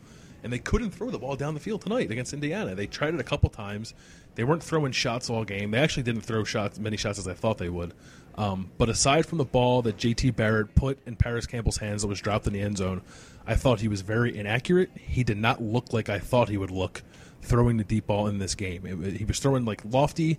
and 0.42 0.52
they 0.52 0.58
couldn't 0.58 0.90
throw 0.90 1.10
the 1.10 1.18
ball 1.18 1.36
down 1.36 1.54
the 1.54 1.60
field 1.60 1.82
tonight 1.82 2.10
against 2.10 2.32
Indiana. 2.32 2.74
They 2.74 2.86
tried 2.86 3.14
it 3.14 3.20
a 3.20 3.24
couple 3.24 3.50
times. 3.50 3.94
They 4.34 4.44
weren't 4.44 4.62
throwing 4.62 4.92
shots 4.92 5.28
all 5.28 5.44
game. 5.44 5.72
They 5.72 5.78
actually 5.78 6.04
didn't 6.04 6.22
throw 6.22 6.44
shots 6.44 6.78
many 6.78 6.96
shots 6.96 7.18
as 7.18 7.26
I 7.26 7.34
thought 7.34 7.58
they 7.58 7.68
would. 7.68 7.92
Um, 8.38 8.70
but 8.78 8.88
aside 8.88 9.26
from 9.26 9.38
the 9.38 9.44
ball 9.44 9.82
that 9.82 9.96
JT 9.96 10.36
Barrett 10.36 10.72
put 10.76 11.04
in 11.06 11.16
Parris 11.16 11.44
Campbell's 11.44 11.78
hands 11.78 12.02
that 12.02 12.08
was 12.08 12.20
dropped 12.20 12.46
in 12.46 12.52
the 12.52 12.60
end 12.60 12.78
zone, 12.78 13.02
I 13.44 13.56
thought 13.56 13.80
he 13.80 13.88
was 13.88 14.00
very 14.02 14.38
inaccurate. 14.38 14.90
He 14.94 15.24
did 15.24 15.38
not 15.38 15.60
look 15.60 15.92
like 15.92 16.08
I 16.08 16.20
thought 16.20 16.48
he 16.48 16.56
would 16.56 16.70
look 16.70 17.02
throwing 17.42 17.78
the 17.78 17.84
deep 17.84 18.06
ball 18.06 18.28
in 18.28 18.38
this 18.38 18.54
game. 18.54 18.86
It, 18.86 19.16
he 19.16 19.24
was 19.24 19.40
throwing 19.40 19.64
like 19.64 19.82
lofty 19.84 20.38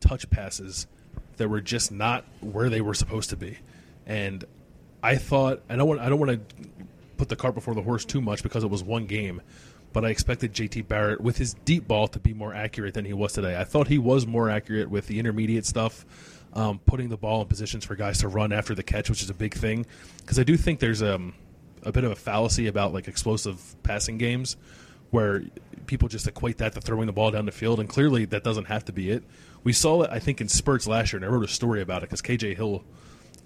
touch 0.00 0.28
passes 0.28 0.88
that 1.36 1.48
were 1.48 1.60
just 1.60 1.92
not 1.92 2.24
where 2.40 2.68
they 2.68 2.80
were 2.80 2.94
supposed 2.94 3.30
to 3.30 3.36
be. 3.36 3.58
And 4.06 4.44
I 5.00 5.14
thought 5.14 5.62
I 5.68 5.76
don't 5.76 5.86
want 5.86 6.00
I 6.00 6.08
don't 6.08 6.18
want 6.18 6.32
to 6.32 6.56
put 7.16 7.28
the 7.28 7.36
cart 7.36 7.54
before 7.54 7.76
the 7.76 7.82
horse 7.82 8.04
too 8.04 8.20
much 8.20 8.42
because 8.42 8.64
it 8.64 8.70
was 8.70 8.82
one 8.82 9.06
game. 9.06 9.40
But 9.96 10.04
I 10.04 10.10
expected 10.10 10.52
JT 10.52 10.88
Barrett 10.88 11.22
with 11.22 11.38
his 11.38 11.54
deep 11.54 11.88
ball 11.88 12.06
to 12.08 12.18
be 12.18 12.34
more 12.34 12.52
accurate 12.52 12.92
than 12.92 13.06
he 13.06 13.14
was 13.14 13.32
today. 13.32 13.58
I 13.58 13.64
thought 13.64 13.88
he 13.88 13.96
was 13.96 14.26
more 14.26 14.50
accurate 14.50 14.90
with 14.90 15.06
the 15.06 15.18
intermediate 15.18 15.64
stuff, 15.64 16.04
um, 16.52 16.80
putting 16.80 17.08
the 17.08 17.16
ball 17.16 17.40
in 17.40 17.48
positions 17.48 17.86
for 17.86 17.96
guys 17.96 18.18
to 18.18 18.28
run 18.28 18.52
after 18.52 18.74
the 18.74 18.82
catch, 18.82 19.08
which 19.08 19.22
is 19.22 19.30
a 19.30 19.34
big 19.34 19.54
thing. 19.54 19.86
Because 20.18 20.38
I 20.38 20.42
do 20.42 20.58
think 20.58 20.80
there's 20.80 21.02
um, 21.02 21.32
a 21.82 21.92
bit 21.92 22.04
of 22.04 22.10
a 22.10 22.14
fallacy 22.14 22.66
about 22.66 22.92
like 22.92 23.08
explosive 23.08 23.74
passing 23.84 24.18
games 24.18 24.58
where 25.12 25.44
people 25.86 26.08
just 26.08 26.26
equate 26.26 26.58
that 26.58 26.74
to 26.74 26.82
throwing 26.82 27.06
the 27.06 27.14
ball 27.14 27.30
down 27.30 27.46
the 27.46 27.50
field, 27.50 27.80
and 27.80 27.88
clearly 27.88 28.26
that 28.26 28.44
doesn't 28.44 28.66
have 28.66 28.84
to 28.84 28.92
be 28.92 29.08
it. 29.08 29.24
We 29.64 29.72
saw 29.72 30.02
it, 30.02 30.10
I 30.10 30.18
think, 30.18 30.42
in 30.42 30.48
spurts 30.48 30.86
last 30.86 31.14
year, 31.14 31.22
and 31.22 31.24
I 31.24 31.34
wrote 31.34 31.46
a 31.46 31.48
story 31.48 31.80
about 31.80 32.02
it 32.02 32.10
because 32.10 32.20
KJ 32.20 32.54
Hill 32.54 32.84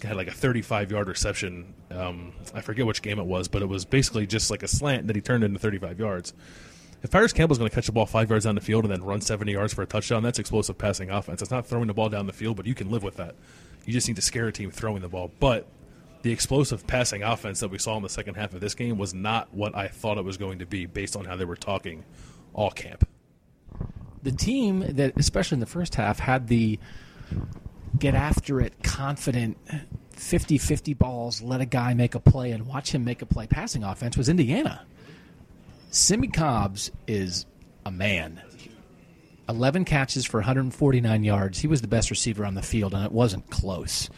had 0.03 0.15
like 0.15 0.27
a 0.27 0.33
35 0.33 0.91
yard 0.91 1.07
reception. 1.07 1.73
Um, 1.89 2.33
I 2.53 2.61
forget 2.61 2.85
which 2.85 3.01
game 3.01 3.19
it 3.19 3.25
was, 3.25 3.47
but 3.47 3.61
it 3.61 3.67
was 3.67 3.85
basically 3.85 4.27
just 4.27 4.49
like 4.51 4.63
a 4.63 4.67
slant 4.67 5.07
that 5.07 5.15
he 5.15 5.21
turned 5.21 5.43
into 5.43 5.59
35 5.59 5.99
yards. 5.99 6.33
If 7.03 7.09
Parris 7.09 7.33
Campbell's 7.33 7.57
going 7.57 7.69
to 7.69 7.73
catch 7.73 7.87
the 7.87 7.91
ball 7.91 8.05
five 8.05 8.29
yards 8.29 8.45
down 8.45 8.55
the 8.55 8.61
field 8.61 8.83
and 8.83 8.93
then 8.93 9.03
run 9.03 9.21
70 9.21 9.51
yards 9.51 9.73
for 9.73 9.81
a 9.81 9.87
touchdown, 9.87 10.21
that's 10.21 10.37
explosive 10.37 10.77
passing 10.77 11.09
offense. 11.09 11.41
It's 11.41 11.49
not 11.49 11.65
throwing 11.65 11.87
the 11.87 11.93
ball 11.93 12.09
down 12.09 12.27
the 12.27 12.33
field, 12.33 12.57
but 12.57 12.67
you 12.67 12.75
can 12.75 12.91
live 12.91 13.01
with 13.01 13.17
that. 13.17 13.35
You 13.85 13.93
just 13.93 14.07
need 14.07 14.17
to 14.17 14.21
scare 14.21 14.47
a 14.47 14.51
team 14.51 14.69
throwing 14.69 15.01
the 15.01 15.09
ball. 15.09 15.31
But 15.39 15.67
the 16.21 16.31
explosive 16.31 16.85
passing 16.85 17.23
offense 17.23 17.59
that 17.61 17.69
we 17.69 17.79
saw 17.79 17.97
in 17.97 18.03
the 18.03 18.09
second 18.09 18.35
half 18.35 18.53
of 18.53 18.61
this 18.61 18.75
game 18.75 18.99
was 18.99 19.13
not 19.13 19.51
what 19.53 19.75
I 19.75 19.87
thought 19.87 20.19
it 20.19 20.23
was 20.23 20.37
going 20.37 20.59
to 20.59 20.67
be 20.67 20.85
based 20.85 21.15
on 21.15 21.25
how 21.25 21.35
they 21.35 21.45
were 21.45 21.55
talking 21.55 22.03
all 22.53 22.69
camp. 22.69 23.07
The 24.21 24.31
team 24.31 24.85
that, 24.95 25.13
especially 25.17 25.55
in 25.55 25.61
the 25.61 25.65
first 25.65 25.95
half, 25.95 26.19
had 26.19 26.47
the 26.47 26.77
get 27.97 28.15
after 28.15 28.59
it, 28.61 28.73
confident, 28.83 29.57
50 30.11 30.57
50 30.57 30.93
balls, 30.93 31.41
let 31.41 31.61
a 31.61 31.65
guy 31.65 31.93
make 31.93 32.15
a 32.15 32.19
play 32.19 32.51
and 32.51 32.67
watch 32.67 32.93
him 32.93 33.03
make 33.03 33.21
a 33.21 33.25
play 33.25 33.47
passing 33.47 33.83
offense 33.83 34.17
was 34.17 34.29
Indiana. 34.29 34.85
Simmie 35.89 36.29
Cobbs 36.29 36.91
is 37.07 37.45
a 37.85 37.91
man. 37.91 38.41
11 39.49 39.83
catches 39.83 40.25
for 40.25 40.37
149 40.37 41.23
yards. 41.23 41.59
He 41.59 41.67
was 41.67 41.81
the 41.81 41.87
best 41.87 42.09
receiver 42.09 42.45
on 42.45 42.55
the 42.55 42.61
field, 42.61 42.93
and 42.93 43.03
it 43.03 43.11
wasn't 43.11 43.49
close. 43.49 44.09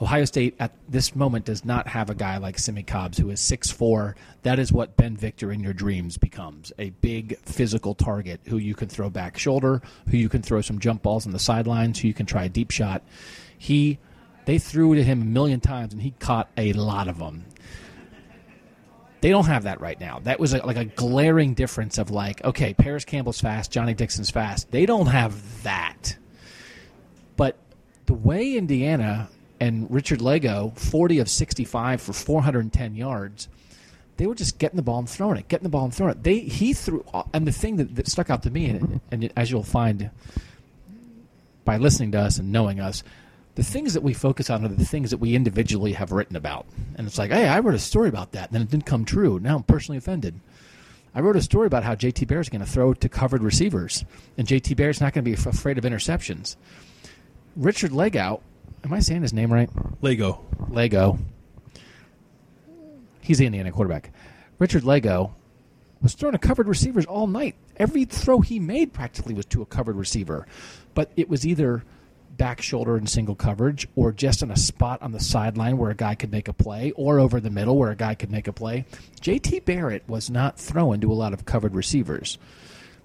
Ohio 0.00 0.26
State 0.26 0.54
at 0.60 0.72
this 0.88 1.16
moment 1.16 1.46
does 1.46 1.64
not 1.64 1.88
have 1.88 2.10
a 2.10 2.14
guy 2.14 2.36
like 2.36 2.58
Simmie 2.58 2.82
Cobbs 2.82 3.16
who 3.16 3.30
is 3.30 3.40
6'4. 3.40 4.14
That 4.42 4.58
is 4.58 4.70
what 4.70 4.96
Ben 4.96 5.16
Victor 5.16 5.50
in 5.50 5.60
your 5.60 5.72
dreams 5.72 6.18
becomes 6.18 6.70
a 6.78 6.90
big 6.90 7.38
physical 7.38 7.94
target 7.94 8.40
who 8.46 8.58
you 8.58 8.74
can 8.74 8.88
throw 8.88 9.08
back 9.08 9.38
shoulder, 9.38 9.80
who 10.10 10.18
you 10.18 10.28
can 10.28 10.42
throw 10.42 10.60
some 10.60 10.78
jump 10.80 11.02
balls 11.02 11.26
on 11.26 11.32
the 11.32 11.38
sidelines, 11.38 11.98
who 11.98 12.08
you 12.08 12.14
can 12.14 12.26
try 12.26 12.44
a 12.44 12.48
deep 12.50 12.70
shot. 12.70 13.02
He 13.56 13.98
they 14.44 14.58
threw 14.58 14.94
to 14.94 15.02
him 15.02 15.22
a 15.22 15.24
million 15.24 15.60
times 15.60 15.92
and 15.92 16.02
he 16.02 16.12
caught 16.12 16.50
a 16.56 16.72
lot 16.74 17.08
of 17.08 17.18
them. 17.18 17.46
They 19.22 19.30
don't 19.30 19.46
have 19.46 19.64
that 19.64 19.80
right 19.80 19.98
now. 19.98 20.20
That 20.22 20.38
was 20.38 20.52
a, 20.52 20.64
like 20.64 20.76
a 20.76 20.84
glaring 20.84 21.54
difference 21.54 21.96
of 21.96 22.10
like, 22.10 22.44
okay, 22.44 22.74
Parris 22.74 23.04
Campbell's 23.04 23.40
fast, 23.40 23.72
Johnny 23.72 23.94
Dixon's 23.94 24.30
fast. 24.30 24.70
They 24.70 24.86
don't 24.86 25.06
have 25.06 25.62
that. 25.62 26.16
But 27.36 27.56
the 28.04 28.14
way 28.14 28.56
Indiana 28.56 29.28
and 29.60 29.90
Richard 29.90 30.20
Lagow, 30.20 30.76
40 30.76 31.18
of 31.18 31.28
65 31.28 32.00
for 32.00 32.12
410 32.12 32.94
yards, 32.94 33.48
they 34.16 34.26
were 34.26 34.34
just 34.34 34.58
getting 34.58 34.76
the 34.76 34.82
ball 34.82 34.98
and 34.98 35.08
throwing 35.08 35.38
it, 35.38 35.48
getting 35.48 35.64
the 35.64 35.68
ball 35.70 35.84
and 35.84 35.94
throwing 35.94 36.12
it. 36.12 36.22
They 36.22 36.40
he 36.40 36.72
threw, 36.72 37.04
and 37.32 37.46
the 37.46 37.52
thing 37.52 37.76
that, 37.76 37.94
that 37.96 38.08
stuck 38.08 38.30
out 38.30 38.42
to 38.44 38.50
me, 38.50 38.66
and, 38.70 39.00
and 39.10 39.32
as 39.36 39.50
you'll 39.50 39.62
find 39.62 40.10
by 41.64 41.76
listening 41.76 42.12
to 42.12 42.20
us 42.20 42.38
and 42.38 42.52
knowing 42.52 42.80
us, 42.80 43.02
the 43.56 43.64
things 43.64 43.94
that 43.94 44.02
we 44.02 44.14
focus 44.14 44.50
on 44.50 44.64
are 44.64 44.68
the 44.68 44.84
things 44.84 45.10
that 45.10 45.16
we 45.16 45.34
individually 45.34 45.94
have 45.94 46.12
written 46.12 46.36
about. 46.36 46.66
And 46.96 47.06
it's 47.06 47.18
like, 47.18 47.30
hey, 47.30 47.48
I 47.48 47.58
wrote 47.60 47.74
a 47.74 47.78
story 47.78 48.08
about 48.08 48.32
that, 48.32 48.48
and 48.48 48.54
then 48.54 48.62
it 48.62 48.70
didn't 48.70 48.86
come 48.86 49.04
true. 49.04 49.40
Now 49.40 49.56
I'm 49.56 49.62
personally 49.62 49.98
offended. 49.98 50.40
I 51.14 51.20
wrote 51.20 51.36
a 51.36 51.42
story 51.42 51.66
about 51.66 51.82
how 51.82 51.94
JT 51.94 52.26
Barrett's 52.26 52.50
going 52.50 52.64
to 52.64 52.70
throw 52.70 52.92
to 52.92 53.08
covered 53.08 53.42
receivers, 53.42 54.04
and 54.36 54.46
JT 54.46 54.76
Barrett's 54.76 55.00
not 55.00 55.14
going 55.14 55.24
to 55.24 55.30
be 55.30 55.48
afraid 55.48 55.78
of 55.78 55.84
interceptions. 55.84 56.56
Richard 57.56 57.92
Lagow, 57.92 58.40
am 58.84 58.92
I 58.92 59.00
saying 59.00 59.22
his 59.22 59.32
name 59.32 59.52
right? 59.52 59.70
Lego. 60.00 60.44
Lego. 60.68 61.18
He's 63.20 63.38
the 63.38 63.46
Indiana 63.46 63.72
quarterback. 63.72 64.12
Richard 64.58 64.84
Lagow 64.84 65.32
was 66.00 66.14
throwing 66.14 66.32
to 66.32 66.38
covered 66.38 66.68
receivers 66.68 67.04
all 67.06 67.26
night. 67.26 67.56
Every 67.76 68.04
throw 68.04 68.40
he 68.40 68.60
made 68.60 68.92
practically 68.92 69.34
was 69.34 69.46
to 69.46 69.62
a 69.62 69.66
covered 69.66 69.96
receiver. 69.96 70.46
But 70.94 71.10
it 71.16 71.28
was 71.28 71.46
either 71.46 71.82
back 72.36 72.62
shoulder 72.62 72.96
and 72.96 73.08
single 73.08 73.34
coverage, 73.34 73.88
or 73.96 74.12
just 74.12 74.42
in 74.42 74.50
a 74.50 74.56
spot 74.56 75.02
on 75.02 75.12
the 75.12 75.20
sideline 75.20 75.78
where 75.78 75.90
a 75.90 75.94
guy 75.96 76.14
could 76.14 76.30
make 76.30 76.48
a 76.48 76.52
play, 76.52 76.92
or 76.92 77.18
over 77.18 77.40
the 77.40 77.50
middle 77.50 77.76
where 77.78 77.90
a 77.90 77.96
guy 77.96 78.14
could 78.14 78.30
make 78.30 78.46
a 78.46 78.52
play. 78.52 78.84
JT 79.22 79.64
Barrett 79.64 80.06
was 80.06 80.30
not 80.30 80.58
throwing 80.58 81.00
to 81.00 81.10
a 81.10 81.14
lot 81.14 81.32
of 81.32 81.46
covered 81.46 81.74
receivers. 81.74 82.38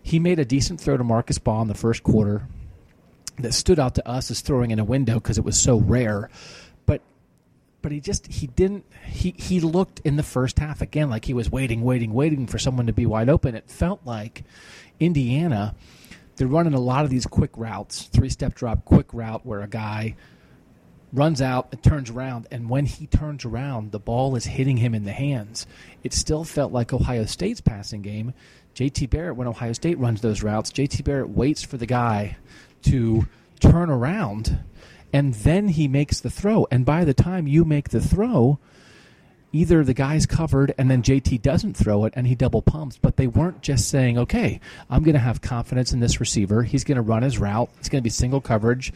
He 0.03 0.19
made 0.19 0.39
a 0.39 0.45
decent 0.45 0.81
throw 0.81 0.97
to 0.97 1.03
Marcus 1.03 1.37
Baugh 1.37 1.61
in 1.61 1.67
the 1.67 1.73
first 1.73 2.03
quarter 2.03 2.43
that 3.41 3.53
stood 3.53 3.79
out 3.79 3.95
to 3.95 4.07
us 4.07 4.31
as 4.31 4.41
throwing 4.41 4.71
in 4.71 4.79
a 4.79 4.83
window 4.83 5.15
because 5.15 5.37
it 5.37 5.43
was 5.43 5.59
so 5.59 5.77
rare. 5.77 6.29
But 6.85 7.01
but 7.81 7.91
he 7.91 7.99
just 7.99 8.27
he 8.27 8.47
didn't 8.47 8.85
he 9.05 9.35
he 9.37 9.59
looked 9.59 9.99
in 10.03 10.15
the 10.15 10.23
first 10.23 10.59
half 10.59 10.81
again 10.81 11.09
like 11.09 11.25
he 11.25 11.33
was 11.33 11.51
waiting, 11.51 11.83
waiting, 11.83 12.13
waiting 12.13 12.47
for 12.47 12.59
someone 12.59 12.87
to 12.87 12.93
be 12.93 13.05
wide 13.05 13.29
open. 13.29 13.55
It 13.55 13.69
felt 13.69 14.01
like 14.05 14.43
Indiana 14.99 15.75
they're 16.41 16.47
running 16.47 16.73
a 16.73 16.79
lot 16.79 17.03
of 17.03 17.11
these 17.11 17.27
quick 17.27 17.51
routes, 17.55 18.03
three 18.03 18.29
step 18.29 18.55
drop, 18.55 18.83
quick 18.85 19.13
route 19.13 19.45
where 19.45 19.61
a 19.61 19.67
guy 19.67 20.15
runs 21.13 21.41
out 21.41 21.67
and 21.71 21.83
turns 21.83 22.09
around, 22.09 22.47
and 22.51 22.69
when 22.69 22.85
he 22.85 23.05
turns 23.05 23.45
around, 23.45 23.91
the 23.91 23.99
ball 23.99 24.35
is 24.35 24.45
hitting 24.45 24.77
him 24.77 24.95
in 24.95 25.03
the 25.03 25.11
hands. 25.11 25.67
It 26.03 26.13
still 26.13 26.43
felt 26.43 26.71
like 26.71 26.93
Ohio 26.93 27.25
State's 27.25 27.61
passing 27.61 28.01
game. 28.01 28.33
JT 28.73 29.09
Barrett, 29.09 29.35
when 29.35 29.47
Ohio 29.47 29.73
State 29.73 29.99
runs 29.99 30.21
those 30.21 30.41
routes, 30.41 30.71
JT 30.71 31.03
Barrett 31.03 31.29
waits 31.29 31.61
for 31.61 31.77
the 31.77 31.85
guy 31.85 32.37
to 32.83 33.27
turn 33.59 33.89
around, 33.89 34.59
and 35.13 35.33
then 35.33 35.69
he 35.69 35.87
makes 35.87 36.19
the 36.19 36.29
throw. 36.29 36.67
And 36.71 36.85
by 36.85 37.05
the 37.05 37.13
time 37.13 37.47
you 37.47 37.65
make 37.65 37.89
the 37.89 38.01
throw, 38.01 38.59
either 39.53 39.83
the 39.83 39.93
guy's 39.93 40.25
covered 40.25 40.73
and 40.77 40.89
then 40.89 41.03
JT 41.03 41.41
doesn't 41.41 41.75
throw 41.75 42.05
it 42.05 42.13
and 42.15 42.27
he 42.27 42.35
double 42.35 42.61
pumps, 42.61 42.97
but 42.97 43.17
they 43.17 43.27
weren't 43.27 43.61
just 43.61 43.89
saying, 43.89 44.17
okay, 44.17 44.59
I'm 44.89 45.03
going 45.03 45.13
to 45.13 45.19
have 45.19 45.41
confidence 45.41 45.93
in 45.93 45.99
this 45.99 46.19
receiver. 46.19 46.63
He's 46.63 46.83
going 46.83 46.95
to 46.95 47.01
run 47.01 47.23
his 47.23 47.37
route. 47.37 47.69
It's 47.79 47.89
going 47.89 48.01
to 48.01 48.03
be 48.03 48.09
single 48.09 48.41
coverage. 48.41 48.93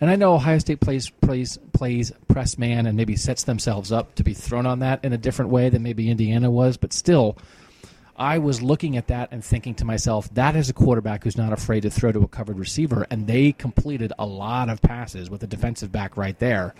And 0.00 0.08
I 0.08 0.16
know 0.16 0.34
Ohio 0.34 0.58
State 0.58 0.80
plays 0.80 1.10
plays 1.10 1.58
plays 1.74 2.10
press 2.26 2.56
man 2.56 2.86
and 2.86 2.96
maybe 2.96 3.16
sets 3.16 3.44
themselves 3.44 3.92
up 3.92 4.14
to 4.14 4.24
be 4.24 4.32
thrown 4.32 4.64
on 4.64 4.78
that 4.78 5.04
in 5.04 5.12
a 5.12 5.18
different 5.18 5.50
way 5.50 5.68
than 5.68 5.82
maybe 5.82 6.08
Indiana 6.08 6.50
was, 6.50 6.78
but 6.78 6.94
still 6.94 7.36
I 8.20 8.38
was 8.38 8.60
looking 8.62 8.96
at 8.96 9.08
that 9.08 9.32
and 9.32 9.44
thinking 9.44 9.74
to 9.76 9.84
myself, 9.84 10.32
that 10.34 10.54
is 10.54 10.68
a 10.68 10.74
quarterback 10.74 11.24
who's 11.24 11.38
not 11.38 11.52
afraid 11.52 11.80
to 11.80 11.90
throw 11.90 12.12
to 12.12 12.20
a 12.20 12.28
covered 12.28 12.58
receiver 12.58 13.06
and 13.10 13.26
they 13.26 13.52
completed 13.52 14.12
a 14.18 14.26
lot 14.26 14.68
of 14.68 14.82
passes 14.82 15.30
with 15.30 15.42
a 15.42 15.46
defensive 15.46 15.90
back 15.90 16.16
right 16.16 16.38
there 16.38 16.74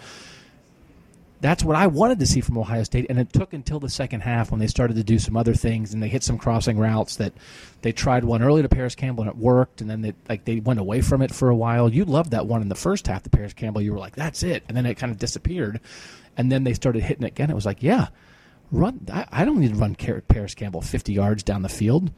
that's 1.40 1.64
what 1.64 1.76
I 1.76 1.86
wanted 1.86 2.18
to 2.20 2.26
see 2.26 2.40
from 2.40 2.58
Ohio 2.58 2.82
State. 2.82 3.06
And 3.08 3.18
it 3.18 3.32
took 3.32 3.52
until 3.52 3.80
the 3.80 3.88
second 3.88 4.20
half 4.20 4.50
when 4.50 4.60
they 4.60 4.66
started 4.66 4.96
to 4.96 5.04
do 5.04 5.18
some 5.18 5.36
other 5.36 5.54
things 5.54 5.94
and 5.94 6.02
they 6.02 6.08
hit 6.08 6.22
some 6.22 6.38
crossing 6.38 6.78
routes 6.78 7.16
that 7.16 7.32
they 7.82 7.92
tried 7.92 8.24
one 8.24 8.42
early 8.42 8.62
to 8.62 8.68
Parris 8.68 8.94
Campbell 8.94 9.24
and 9.24 9.30
it 9.30 9.38
worked. 9.38 9.80
And 9.80 9.88
then 9.88 10.02
they 10.02 10.14
like 10.28 10.44
they 10.44 10.60
went 10.60 10.80
away 10.80 11.00
from 11.00 11.22
it 11.22 11.32
for 11.32 11.48
a 11.48 11.56
while. 11.56 11.92
You 11.92 12.04
loved 12.04 12.32
that 12.32 12.46
one 12.46 12.60
in 12.62 12.68
the 12.68 12.74
first 12.74 13.06
half, 13.06 13.22
the 13.22 13.30
Parris 13.30 13.54
Campbell. 13.54 13.80
You 13.80 13.92
were 13.92 13.98
like, 13.98 14.16
that's 14.16 14.42
it. 14.42 14.64
And 14.68 14.76
then 14.76 14.84
it 14.86 14.96
kind 14.96 15.10
of 15.10 15.18
disappeared. 15.18 15.80
And 16.36 16.52
then 16.52 16.64
they 16.64 16.74
started 16.74 17.02
hitting 17.02 17.24
it 17.24 17.28
again. 17.28 17.50
It 17.50 17.54
was 17.54 17.66
like, 17.66 17.82
yeah, 17.82 18.08
run. 18.72 19.06
I, 19.12 19.26
I 19.30 19.44
don't 19.44 19.60
need 19.60 19.70
to 19.70 19.76
run 19.76 19.94
Parris 19.94 20.54
Campbell 20.54 20.80
50 20.80 21.12
yards 21.12 21.42
down 21.42 21.62
the 21.62 21.68
field. 21.68 22.10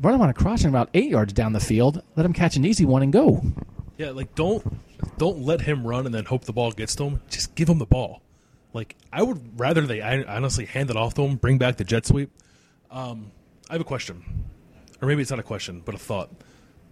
Run 0.00 0.14
him 0.14 0.20
on 0.20 0.28
a 0.28 0.34
crossing 0.34 0.72
route 0.72 0.90
eight 0.94 1.10
yards 1.10 1.32
down 1.32 1.52
the 1.52 1.60
field. 1.60 2.02
Let 2.16 2.24
him 2.24 2.32
catch 2.32 2.56
an 2.56 2.64
easy 2.64 2.84
one 2.84 3.02
and 3.02 3.12
go. 3.12 3.42
Yeah, 3.96 4.10
like 4.10 4.34
don't 4.34 4.64
don't 5.18 5.40
let 5.40 5.62
him 5.62 5.86
run 5.86 6.06
and 6.06 6.14
then 6.14 6.24
hope 6.24 6.44
the 6.44 6.52
ball 6.52 6.70
gets 6.70 6.94
to 6.96 7.04
him. 7.04 7.20
Just 7.28 7.54
give 7.56 7.68
him 7.68 7.78
the 7.78 7.86
ball. 7.86 8.22
Like 8.72 8.96
I 9.12 9.22
would 9.22 9.58
rather 9.58 9.82
they 9.86 10.00
honestly 10.00 10.66
hand 10.66 10.90
it 10.90 10.96
off 10.96 11.14
to 11.14 11.22
him, 11.22 11.36
bring 11.36 11.58
back 11.58 11.76
the 11.76 11.84
jet 11.84 12.06
sweep. 12.06 12.30
Um, 12.90 13.32
I 13.68 13.74
have 13.74 13.80
a 13.80 13.84
question, 13.84 14.22
or 15.02 15.08
maybe 15.08 15.20
it's 15.20 15.30
not 15.30 15.40
a 15.40 15.44
question, 15.44 15.82
but 15.84 15.94
a 15.94 15.98
thought. 15.98 16.30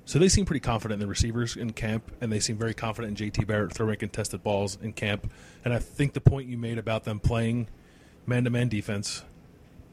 So 0.04 0.18
they 0.18 0.28
seem 0.28 0.44
pretty 0.44 0.60
confident 0.60 1.00
in 1.00 1.06
the 1.06 1.10
receivers 1.10 1.56
in 1.56 1.72
camp, 1.72 2.12
and 2.20 2.30
they 2.30 2.38
seem 2.38 2.56
very 2.56 2.74
confident 2.74 3.20
in 3.20 3.30
JT 3.30 3.46
Barrett 3.46 3.72
throwing 3.72 3.96
contested 3.96 4.42
balls 4.42 4.78
in 4.80 4.92
camp. 4.92 5.30
And 5.64 5.74
I 5.74 5.78
think 5.80 6.12
the 6.12 6.20
point 6.20 6.48
you 6.48 6.56
made 6.56 6.78
about 6.78 7.04
them 7.04 7.18
playing 7.18 7.68
man-to-man 8.26 8.68
defense, 8.68 9.22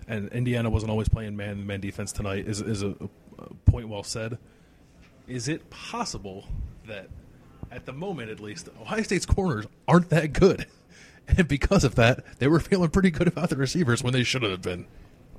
and 0.07 0.29
Indiana 0.29 0.69
wasn't 0.69 0.91
always 0.91 1.09
playing 1.09 1.35
man-to-man 1.35 1.79
defense 1.79 2.11
tonight, 2.11 2.47
is 2.47 2.61
is 2.61 2.83
a, 2.83 2.95
a 3.39 3.53
point 3.65 3.87
well 3.89 4.03
said. 4.03 4.37
Is 5.27 5.47
it 5.47 5.69
possible 5.69 6.45
that, 6.87 7.07
at 7.71 7.85
the 7.85 7.93
moment 7.93 8.29
at 8.29 8.39
least, 8.39 8.67
Ohio 8.81 9.03
State's 9.03 9.25
corners 9.25 9.65
aren't 9.87 10.09
that 10.09 10.33
good? 10.33 10.65
And 11.25 11.47
because 11.47 11.85
of 11.85 11.95
that, 11.95 12.25
they 12.39 12.49
were 12.49 12.59
feeling 12.59 12.89
pretty 12.89 13.09
good 13.09 13.29
about 13.29 13.49
the 13.49 13.55
receivers 13.55 14.03
when 14.03 14.11
they 14.11 14.25
shouldn't 14.25 14.51
have 14.51 14.61
been. 14.61 14.85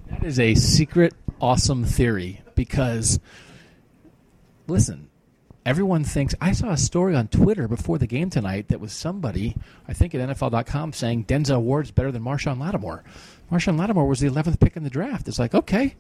That 0.09 0.25
is 0.25 0.41
a 0.41 0.55
secret, 0.55 1.13
awesome 1.43 1.85
theory 1.85 2.41
because, 2.55 3.21
listen, 4.67 5.11
everyone 5.65 6.05
thinks. 6.05 6.35
I 6.41 6.53
saw 6.53 6.71
a 6.71 6.77
story 6.77 7.15
on 7.15 7.29
Twitter 7.29 7.69
before 7.69 7.99
the 7.99 8.07
game 8.07 8.31
tonight 8.31 8.69
that 8.69 8.81
was 8.81 8.93
somebody, 8.93 9.57
I 9.89 9.93
think 9.93 10.15
at 10.15 10.29
NFL.com, 10.37 10.93
saying 10.93 11.25
Denzel 11.25 11.63
Ward's 11.63 11.91
better 11.91 12.13
than 12.13 12.23
Marshon 12.23 12.59
Lattimore. 12.59 13.05
Marshon 13.51 13.79
Lattimore 13.79 14.07
was 14.07 14.21
the 14.21 14.29
11th 14.29 14.61
pick 14.61 14.77
in 14.77 14.85
the 14.85 14.91
draft. 14.91 15.29
It's 15.29 15.39
like, 15.39 15.55
okay, 15.55 15.97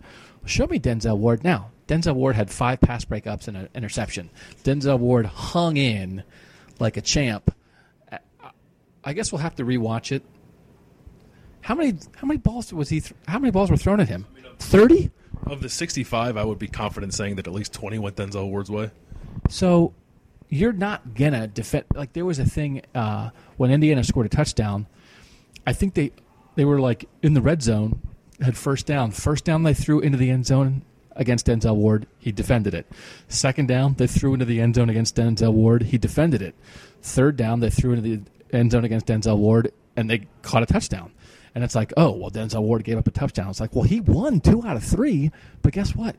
show 0.46 0.66
me 0.66 0.78
Denzel 0.78 1.18
Ward. 1.18 1.44
Now, 1.44 1.70
Denzel 1.88 2.14
Ward 2.14 2.36
had 2.36 2.50
five 2.50 2.80
pass 2.80 3.04
breakups 3.04 3.48
and 3.48 3.56
an 3.56 3.68
interception. 3.74 4.30
Denzel 4.64 4.98
Ward 4.98 5.26
hung 5.26 5.76
in 5.76 6.22
like 6.78 6.96
a 6.96 7.02
champ 7.02 7.54
I 9.04 9.12
guess 9.12 9.30
we'll 9.30 9.42
have 9.42 9.54
to 9.56 9.64
rewatch 9.64 10.12
it. 10.12 10.22
How 11.60 11.74
many 11.74 11.98
how 12.16 12.26
many 12.26 12.38
balls 12.38 12.72
was 12.72 12.88
he? 12.88 13.00
Th- 13.00 13.14
how 13.28 13.38
many 13.38 13.50
balls 13.50 13.70
were 13.70 13.76
thrown 13.76 14.00
at 14.00 14.08
him? 14.08 14.26
Thirty. 14.58 15.10
Of 15.46 15.60
the 15.60 15.68
sixty-five, 15.68 16.36
I 16.36 16.44
would 16.44 16.58
be 16.58 16.68
confident 16.68 17.12
saying 17.12 17.36
that 17.36 17.46
at 17.46 17.52
least 17.52 17.72
twenty 17.72 17.98
went 17.98 18.16
Denzel 18.16 18.48
Ward's 18.48 18.70
way. 18.70 18.90
So 19.48 19.92
you're 20.48 20.72
not 20.72 21.14
gonna 21.14 21.46
defend. 21.46 21.84
Like 21.94 22.12
there 22.12 22.24
was 22.24 22.38
a 22.38 22.44
thing 22.44 22.82
uh, 22.94 23.30
when 23.56 23.70
Indiana 23.70 24.04
scored 24.04 24.26
a 24.26 24.28
touchdown. 24.28 24.86
I 25.66 25.72
think 25.72 25.94
they 25.94 26.12
they 26.56 26.64
were 26.64 26.80
like 26.80 27.08
in 27.22 27.34
the 27.34 27.42
red 27.42 27.62
zone, 27.62 28.00
had 28.40 28.56
first 28.56 28.86
down. 28.86 29.10
First 29.10 29.44
down 29.44 29.62
they 29.62 29.74
threw 29.74 30.00
into 30.00 30.18
the 30.18 30.30
end 30.30 30.46
zone. 30.46 30.82
against 31.16 31.46
Denzel 31.46 31.76
Ward. 31.76 32.06
He 32.18 32.32
defended 32.32 32.74
it. 32.74 32.86
Second 33.28 33.68
down, 33.68 33.94
they 33.94 34.08
threw 34.08 34.32
into 34.34 34.44
the 34.44 34.60
end 34.60 34.74
zone 34.74 34.90
against 34.90 35.14
Denzel 35.14 35.52
Ward. 35.52 35.84
He 35.84 35.96
defended 35.98 36.42
it. 36.42 36.54
Third 37.02 37.36
down, 37.36 37.60
they 37.60 37.70
threw 37.70 37.92
into 37.92 38.02
the 38.02 38.20
end 38.52 38.72
zone 38.72 38.84
against 38.84 39.06
Denzel 39.06 39.38
Ward, 39.38 39.72
and 39.96 40.10
they 40.10 40.26
caught 40.42 40.64
a 40.64 40.66
touchdown. 40.66 41.12
And 41.54 41.62
it's 41.62 41.76
like, 41.76 41.92
oh, 41.96 42.10
well, 42.10 42.30
Denzel 42.30 42.62
Ward 42.62 42.82
gave 42.82 42.98
up 42.98 43.06
a 43.06 43.12
touchdown. 43.12 43.48
It's 43.48 43.60
like, 43.60 43.74
well, 43.76 43.84
he 43.84 44.00
won 44.00 44.40
two 44.40 44.64
out 44.66 44.76
of 44.76 44.82
three, 44.82 45.30
but 45.62 45.72
guess 45.72 45.94
what? 45.94 46.16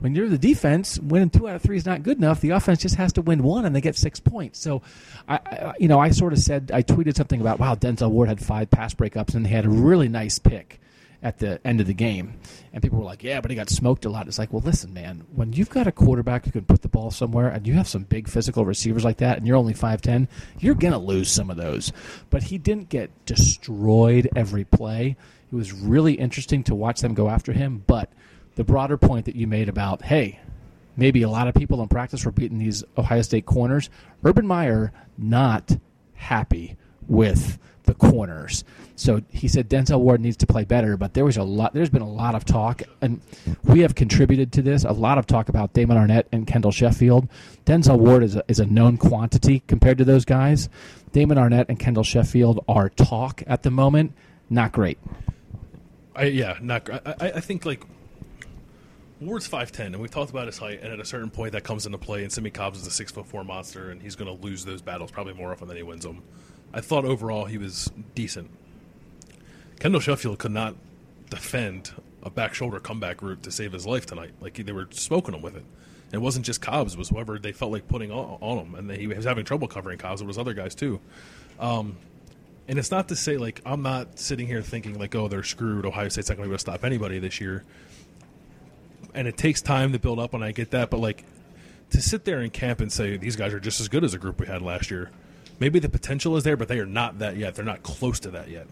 When 0.00 0.14
you're 0.14 0.28
the 0.28 0.38
defense, 0.38 0.98
winning 0.98 1.30
two 1.30 1.48
out 1.48 1.56
of 1.56 1.62
three 1.62 1.76
is 1.76 1.86
not 1.86 2.02
good 2.02 2.18
enough. 2.18 2.40
The 2.40 2.50
offense 2.50 2.80
just 2.82 2.96
has 2.96 3.12
to 3.14 3.22
win 3.22 3.42
one, 3.42 3.64
and 3.64 3.74
they 3.74 3.80
get 3.80 3.96
six 3.96 4.20
points. 4.20 4.58
So, 4.58 4.82
I, 5.28 5.36
I 5.36 5.72
you 5.78 5.88
know, 5.88 5.98
I 5.98 6.10
sort 6.10 6.32
of 6.32 6.40
said, 6.40 6.70
I 6.74 6.82
tweeted 6.82 7.16
something 7.16 7.40
about, 7.40 7.58
wow, 7.58 7.74
Denzel 7.74 8.10
Ward 8.10 8.28
had 8.28 8.40
five 8.40 8.70
pass 8.70 8.94
breakups, 8.94 9.34
and 9.34 9.46
he 9.46 9.54
had 9.54 9.64
a 9.64 9.70
really 9.70 10.08
nice 10.08 10.38
pick 10.38 10.80
at 11.24 11.38
the 11.38 11.58
end 11.66 11.80
of 11.80 11.86
the 11.86 11.94
game. 11.94 12.38
And 12.72 12.82
people 12.82 12.98
were 12.98 13.04
like, 13.04 13.24
yeah, 13.24 13.40
but 13.40 13.50
he 13.50 13.56
got 13.56 13.70
smoked 13.70 14.04
a 14.04 14.10
lot. 14.10 14.28
It's 14.28 14.38
like, 14.38 14.52
well, 14.52 14.62
listen, 14.62 14.92
man, 14.92 15.24
when 15.34 15.54
you've 15.54 15.70
got 15.70 15.86
a 15.86 15.92
quarterback 15.92 16.44
who 16.44 16.50
can 16.50 16.66
put 16.66 16.82
the 16.82 16.88
ball 16.88 17.10
somewhere 17.10 17.48
and 17.48 17.66
you 17.66 17.72
have 17.72 17.88
some 17.88 18.02
big 18.02 18.28
physical 18.28 18.66
receivers 18.66 19.04
like 19.04 19.16
that 19.16 19.38
and 19.38 19.46
you're 19.46 19.56
only 19.56 19.72
5'10, 19.72 20.28
you're 20.60 20.74
going 20.74 20.92
to 20.92 20.98
lose 20.98 21.30
some 21.30 21.48
of 21.48 21.56
those. 21.56 21.92
But 22.28 22.44
he 22.44 22.58
didn't 22.58 22.90
get 22.90 23.10
destroyed 23.24 24.28
every 24.36 24.64
play. 24.64 25.16
It 25.50 25.56
was 25.56 25.72
really 25.72 26.12
interesting 26.12 26.62
to 26.64 26.74
watch 26.74 27.00
them 27.00 27.14
go 27.14 27.30
after 27.30 27.52
him. 27.52 27.82
But 27.86 28.12
the 28.54 28.64
broader 28.64 28.96
point 28.96 29.26
that 29.26 29.36
you 29.36 29.46
made 29.46 29.68
about, 29.68 30.02
hey, 30.02 30.40
maybe 30.96 31.22
a 31.22 31.28
lot 31.28 31.48
of 31.48 31.54
people 31.54 31.82
in 31.82 31.88
practice 31.88 32.24
were 32.24 32.32
beating 32.32 32.58
these 32.58 32.84
Ohio 32.96 33.22
State 33.22 33.46
corners, 33.46 33.90
Urban 34.24 34.46
Meyer 34.46 34.92
not 35.18 35.76
happy 36.14 36.76
with 37.06 37.58
the 37.84 37.94
corners. 37.94 38.64
So 38.96 39.22
he 39.28 39.48
said 39.48 39.68
Denzel 39.68 40.00
Ward 40.00 40.20
needs 40.20 40.36
to 40.38 40.46
play 40.46 40.64
better, 40.64 40.96
but 40.96 41.14
there 41.14 41.24
was 41.24 41.36
a 41.36 41.42
lot. 41.42 41.74
There's 41.74 41.90
been 41.90 42.02
a 42.02 42.08
lot 42.08 42.34
of 42.34 42.44
talk, 42.44 42.82
and 43.02 43.20
we 43.64 43.80
have 43.80 43.94
contributed 43.94 44.52
to 44.52 44.62
this. 44.62 44.84
A 44.84 44.92
lot 44.92 45.18
of 45.18 45.26
talk 45.26 45.48
about 45.48 45.72
Damon 45.72 45.96
Arnette 45.96 46.24
and 46.32 46.46
Kendall 46.46 46.70
Sheffield. 46.70 47.28
Denzel 47.66 47.98
Ward 47.98 48.22
is 48.22 48.36
a, 48.36 48.44
is 48.48 48.60
a 48.60 48.66
known 48.66 48.96
quantity 48.96 49.62
compared 49.66 49.98
to 49.98 50.04
those 50.04 50.24
guys. 50.24 50.68
Damon 51.12 51.36
Arnette 51.36 51.66
and 51.68 51.78
Kendall 51.78 52.04
Sheffield 52.04 52.64
are 52.68 52.88
talk 52.88 53.42
at 53.46 53.64
the 53.64 53.70
moment. 53.70 54.12
Not 54.48 54.72
great. 54.72 54.98
I, 56.14 56.24
yeah, 56.24 56.56
not. 56.62 56.88
I, 56.90 57.32
I 57.36 57.40
think 57.40 57.66
like 57.66 57.84
Ward's 59.20 59.46
five 59.46 59.70
ten, 59.70 59.86
and 59.86 60.00
we've 60.00 60.10
talked 60.10 60.30
about 60.30 60.46
his 60.46 60.58
height, 60.58 60.80
and 60.82 60.92
at 60.92 61.00
a 61.00 61.04
certain 61.04 61.30
point 61.30 61.52
that 61.52 61.62
comes 61.62 61.86
into 61.86 61.98
play. 61.98 62.22
And 62.22 62.32
Simmie 62.32 62.50
Cobbs 62.50 62.80
is 62.80 62.86
a 62.86 62.90
six 62.90 63.12
foot 63.12 63.26
four 63.26 63.44
monster, 63.44 63.90
and 63.90 64.02
he's 64.02 64.16
going 64.16 64.34
to 64.34 64.42
lose 64.44 64.64
those 64.64 64.82
battles 64.82 65.10
probably 65.10 65.34
more 65.34 65.52
often 65.52 65.68
than 65.68 65.76
he 65.76 65.82
wins 65.82 66.04
them. 66.04 66.22
I 66.72 66.80
thought 66.80 67.04
overall 67.04 67.44
he 67.44 67.58
was 67.58 67.90
decent. 68.14 68.50
Kendall 69.78 70.00
Sheffield 70.00 70.38
could 70.38 70.50
not 70.50 70.74
defend 71.30 71.92
a 72.22 72.30
back 72.30 72.54
shoulder 72.54 72.80
comeback 72.80 73.22
route 73.22 73.42
to 73.44 73.50
save 73.50 73.72
his 73.72 73.86
life 73.86 74.06
tonight. 74.06 74.32
Like 74.40 74.54
they 74.54 74.72
were 74.72 74.88
smoking 74.90 75.34
him 75.34 75.42
with 75.42 75.56
it. 75.56 75.64
And 76.06 76.14
it 76.14 76.20
wasn't 76.20 76.44
just 76.44 76.60
Cobbs; 76.60 76.94
it 76.94 76.98
was 76.98 77.08
whoever 77.08 77.38
they 77.38 77.52
felt 77.52 77.72
like 77.72 77.88
putting 77.88 78.10
on, 78.10 78.38
on 78.40 78.58
him, 78.58 78.74
and 78.74 78.90
he 78.90 79.06
was 79.06 79.24
having 79.24 79.44
trouble 79.44 79.68
covering 79.68 79.98
Cobbs. 79.98 80.20
It 80.20 80.26
was 80.26 80.38
other 80.38 80.54
guys 80.54 80.74
too. 80.74 81.00
Um, 81.60 81.96
and 82.66 82.78
it's 82.78 82.90
not 82.90 83.08
to 83.08 83.16
say 83.16 83.36
like 83.36 83.60
I'm 83.64 83.82
not 83.82 84.18
sitting 84.18 84.46
here 84.46 84.62
thinking 84.62 84.98
like, 84.98 85.14
oh, 85.14 85.28
they're 85.28 85.42
screwed. 85.42 85.86
Ohio 85.86 86.08
State's 86.08 86.28
not 86.28 86.36
going 86.36 86.46
to 86.46 86.50
be 86.50 86.52
able 86.52 86.58
to 86.58 86.60
stop 86.60 86.84
anybody 86.84 87.18
this 87.18 87.40
year. 87.40 87.64
And 89.14 89.28
it 89.28 89.36
takes 89.36 89.62
time 89.62 89.92
to 89.92 89.98
build 89.98 90.18
up, 90.18 90.34
and 90.34 90.44
I 90.44 90.52
get 90.52 90.72
that. 90.72 90.90
But 90.90 90.98
like 90.98 91.24
to 91.90 92.02
sit 92.02 92.24
there 92.24 92.40
in 92.40 92.50
camp 92.50 92.80
and 92.80 92.92
say 92.92 93.16
these 93.16 93.36
guys 93.36 93.54
are 93.54 93.60
just 93.60 93.80
as 93.80 93.88
good 93.88 94.04
as 94.04 94.14
a 94.14 94.18
group 94.18 94.40
we 94.40 94.46
had 94.46 94.62
last 94.62 94.90
year 94.90 95.10
maybe 95.58 95.78
the 95.78 95.88
potential 95.88 96.36
is 96.36 96.44
there, 96.44 96.56
but 96.56 96.68
they 96.68 96.78
are 96.78 96.86
not 96.86 97.18
that 97.20 97.36
yet. 97.36 97.54
They're 97.54 97.64
not 97.64 97.82
close 97.82 98.20
to 98.20 98.30
that 98.32 98.48
yet. 98.48 98.66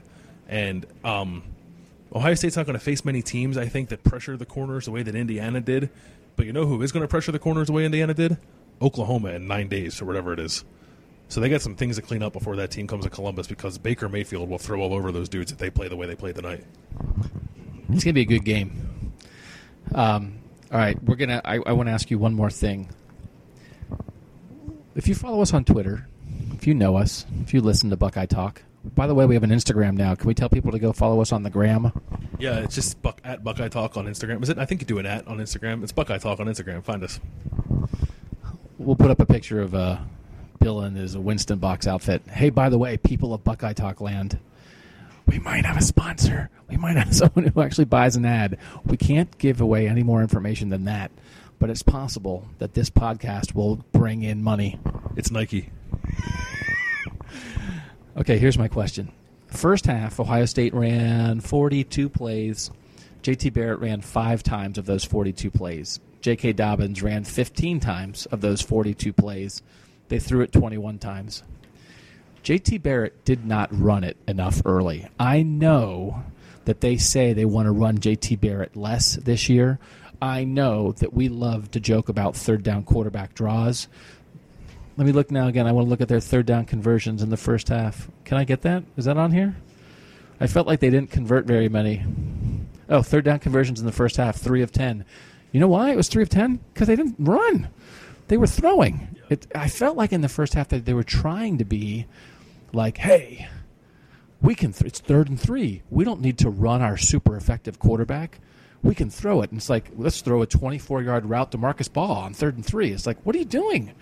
And 0.48 0.86
um, 1.04 1.42
Ohio 2.14 2.34
State's 2.34 2.56
not 2.56 2.66
going 2.66 2.78
to 2.78 2.84
face 2.84 3.04
many 3.04 3.22
teams, 3.22 3.56
I 3.56 3.66
think, 3.66 3.88
that 3.90 4.04
pressure 4.04 4.36
the 4.36 4.46
corners 4.46 4.86
the 4.86 4.90
way 4.90 5.02
that 5.02 5.14
Indiana 5.14 5.60
did. 5.60 5.90
But 6.36 6.46
you 6.46 6.52
know 6.52 6.66
who 6.66 6.80
is 6.82 6.92
going 6.92 7.02
to 7.02 7.08
pressure 7.08 7.32
the 7.32 7.38
corners 7.38 7.66
the 7.66 7.72
way 7.72 7.84
Indiana 7.84 8.14
did? 8.14 8.38
Oklahoma 8.80 9.30
in 9.30 9.46
nine 9.46 9.68
days 9.68 10.00
or 10.02 10.06
whatever 10.06 10.32
it 10.32 10.40
is. 10.40 10.64
So 11.28 11.40
they 11.40 11.48
got 11.48 11.62
some 11.62 11.76
things 11.76 11.96
to 11.96 12.02
clean 12.02 12.22
up 12.22 12.32
before 12.32 12.56
that 12.56 12.70
team 12.70 12.86
comes 12.86 13.04
to 13.04 13.10
Columbus 13.10 13.46
because 13.46 13.78
Baker 13.78 14.08
Mayfield 14.08 14.50
will 14.50 14.58
throw 14.58 14.80
all 14.82 14.92
over 14.92 15.12
those 15.12 15.28
dudes 15.28 15.52
if 15.52 15.58
they 15.58 15.70
play 15.70 15.88
the 15.88 15.96
way 15.96 16.06
they 16.06 16.16
played 16.16 16.34
tonight. 16.34 16.64
It's 17.90 18.04
gonna 18.04 18.12
be 18.12 18.22
a 18.22 18.26
good 18.26 18.44
game. 18.44 19.01
Um, 19.94 20.38
all 20.70 20.78
right, 20.78 21.02
we're 21.04 21.16
gonna. 21.16 21.40
I, 21.44 21.58
I 21.66 21.72
want 21.72 21.88
to 21.88 21.92
ask 21.92 22.10
you 22.10 22.18
one 22.18 22.34
more 22.34 22.50
thing. 22.50 22.88
If 24.94 25.08
you 25.08 25.14
follow 25.14 25.42
us 25.42 25.52
on 25.54 25.64
Twitter, 25.64 26.06
if 26.54 26.66
you 26.66 26.74
know 26.74 26.96
us, 26.96 27.26
if 27.42 27.52
you 27.52 27.60
listen 27.60 27.90
to 27.90 27.96
Buckeye 27.96 28.26
Talk, 28.26 28.62
by 28.84 29.06
the 29.06 29.14
way, 29.14 29.26
we 29.26 29.34
have 29.34 29.44
an 29.44 29.50
Instagram 29.50 29.96
now. 29.96 30.14
Can 30.14 30.26
we 30.26 30.34
tell 30.34 30.48
people 30.48 30.72
to 30.72 30.78
go 30.78 30.92
follow 30.92 31.20
us 31.20 31.32
on 31.32 31.42
the 31.42 31.50
gram? 31.50 31.92
Yeah, 32.38 32.58
it's 32.60 32.74
just 32.74 33.00
Buck, 33.02 33.20
at 33.22 33.44
Buckeye 33.44 33.68
Talk 33.68 33.96
on 33.96 34.06
Instagram. 34.06 34.42
Is 34.42 34.48
it? 34.48 34.58
I 34.58 34.64
think 34.64 34.80
you 34.80 34.86
do 34.86 34.98
an 34.98 35.06
at 35.06 35.26
on 35.28 35.38
Instagram. 35.38 35.82
It's 35.82 35.92
Buckeye 35.92 36.18
Talk 36.18 36.40
on 36.40 36.46
Instagram. 36.46 36.82
Find 36.82 37.02
us. 37.04 37.20
We'll 38.78 38.96
put 38.96 39.10
up 39.10 39.20
a 39.20 39.26
picture 39.26 39.60
of 39.60 39.74
uh, 39.74 39.98
Bill 40.58 40.82
in 40.82 40.94
his 40.94 41.16
Winston 41.16 41.58
box 41.58 41.86
outfit. 41.86 42.22
Hey, 42.26 42.50
by 42.50 42.68
the 42.68 42.78
way, 42.78 42.96
people 42.96 43.32
of 43.32 43.44
Buckeye 43.44 43.74
Talk 43.74 44.00
land, 44.00 44.38
we 45.32 45.38
might 45.38 45.64
have 45.64 45.78
a 45.78 45.82
sponsor. 45.82 46.50
We 46.68 46.76
might 46.76 46.96
have 46.96 47.14
someone 47.14 47.46
who 47.46 47.62
actually 47.62 47.86
buys 47.86 48.16
an 48.16 48.26
ad. 48.26 48.58
We 48.84 48.98
can't 48.98 49.36
give 49.38 49.62
away 49.62 49.88
any 49.88 50.02
more 50.02 50.20
information 50.20 50.68
than 50.68 50.84
that, 50.84 51.10
but 51.58 51.70
it's 51.70 51.82
possible 51.82 52.46
that 52.58 52.74
this 52.74 52.90
podcast 52.90 53.54
will 53.54 53.76
bring 53.92 54.22
in 54.22 54.42
money. 54.42 54.78
It's 55.16 55.30
Nike. 55.30 55.70
Okay, 58.14 58.36
here's 58.36 58.58
my 58.58 58.68
question. 58.68 59.10
First 59.46 59.86
half, 59.86 60.20
Ohio 60.20 60.44
State 60.44 60.74
ran 60.74 61.40
42 61.40 62.10
plays. 62.10 62.70
JT 63.22 63.54
Barrett 63.54 63.78
ran 63.80 64.02
five 64.02 64.42
times 64.42 64.76
of 64.76 64.84
those 64.84 65.02
42 65.02 65.50
plays. 65.50 65.98
J.K. 66.20 66.52
Dobbins 66.52 67.02
ran 67.02 67.24
15 67.24 67.80
times 67.80 68.26
of 68.26 68.42
those 68.42 68.60
42 68.60 69.14
plays. 69.14 69.62
They 70.08 70.18
threw 70.18 70.42
it 70.42 70.52
21 70.52 70.98
times. 70.98 71.42
JT 72.44 72.82
Barrett 72.82 73.24
did 73.24 73.46
not 73.46 73.68
run 73.72 74.02
it 74.02 74.16
enough 74.26 74.62
early. 74.64 75.06
I 75.18 75.42
know 75.42 76.24
that 76.64 76.80
they 76.80 76.96
say 76.96 77.32
they 77.32 77.44
want 77.44 77.66
to 77.66 77.72
run 77.72 77.98
JT 77.98 78.40
Barrett 78.40 78.76
less 78.76 79.16
this 79.16 79.48
year. 79.48 79.78
I 80.20 80.44
know 80.44 80.92
that 80.92 81.12
we 81.12 81.28
love 81.28 81.70
to 81.72 81.80
joke 81.80 82.08
about 82.08 82.36
third 82.36 82.62
down 82.62 82.84
quarterback 82.84 83.34
draws. 83.34 83.88
Let 84.96 85.06
me 85.06 85.12
look 85.12 85.30
now 85.30 85.48
again. 85.48 85.66
I 85.66 85.72
want 85.72 85.86
to 85.86 85.90
look 85.90 86.00
at 86.00 86.08
their 86.08 86.20
third 86.20 86.46
down 86.46 86.64
conversions 86.64 87.22
in 87.22 87.30
the 87.30 87.36
first 87.36 87.68
half. 87.68 88.08
Can 88.24 88.38
I 88.38 88.44
get 88.44 88.62
that? 88.62 88.84
Is 88.96 89.04
that 89.06 89.16
on 89.16 89.32
here? 89.32 89.56
I 90.40 90.46
felt 90.46 90.66
like 90.66 90.80
they 90.80 90.90
didn't 90.90 91.10
convert 91.10 91.46
very 91.46 91.68
many. 91.68 92.04
Oh, 92.88 93.02
third 93.02 93.24
down 93.24 93.38
conversions 93.38 93.80
in 93.80 93.86
the 93.86 93.92
first 93.92 94.16
half, 94.16 94.36
three 94.36 94.62
of 94.62 94.72
ten. 94.72 95.04
You 95.52 95.60
know 95.60 95.68
why 95.68 95.90
it 95.90 95.96
was 95.96 96.08
three 96.08 96.22
of 96.22 96.28
ten? 96.28 96.60
Because 96.74 96.88
they 96.88 96.96
didn't 96.96 97.16
run; 97.18 97.68
they 98.28 98.36
were 98.36 98.46
throwing. 98.46 99.16
It, 99.28 99.46
I 99.54 99.68
felt 99.68 99.96
like 99.96 100.12
in 100.12 100.20
the 100.20 100.28
first 100.28 100.54
half 100.54 100.68
that 100.68 100.84
they 100.84 100.94
were 100.94 101.04
trying 101.04 101.58
to 101.58 101.64
be 101.64 102.06
like, 102.74 102.98
"Hey, 102.98 103.48
we 104.40 104.54
can. 104.54 104.72
Th- 104.72 104.86
it's 104.86 105.00
third 105.00 105.28
and 105.28 105.40
three. 105.40 105.82
We 105.90 106.04
don't 106.04 106.20
need 106.20 106.38
to 106.38 106.50
run 106.50 106.82
our 106.82 106.96
super 106.96 107.36
effective 107.36 107.78
quarterback. 107.78 108.40
We 108.82 108.94
can 108.94 109.10
throw 109.10 109.42
it." 109.42 109.50
And 109.50 109.58
it's 109.58 109.70
like, 109.70 109.90
let's 109.96 110.20
throw 110.20 110.42
a 110.42 110.46
24-yard 110.46 111.26
route 111.26 111.52
to 111.52 111.58
Marcus 111.58 111.88
Baugh 111.88 112.24
on 112.24 112.34
third 112.34 112.56
and 112.56 112.64
three. 112.64 112.90
It's 112.92 113.06
like, 113.06 113.18
what 113.24 113.36
are 113.36 113.38
you 113.38 113.44
doing? 113.44 113.92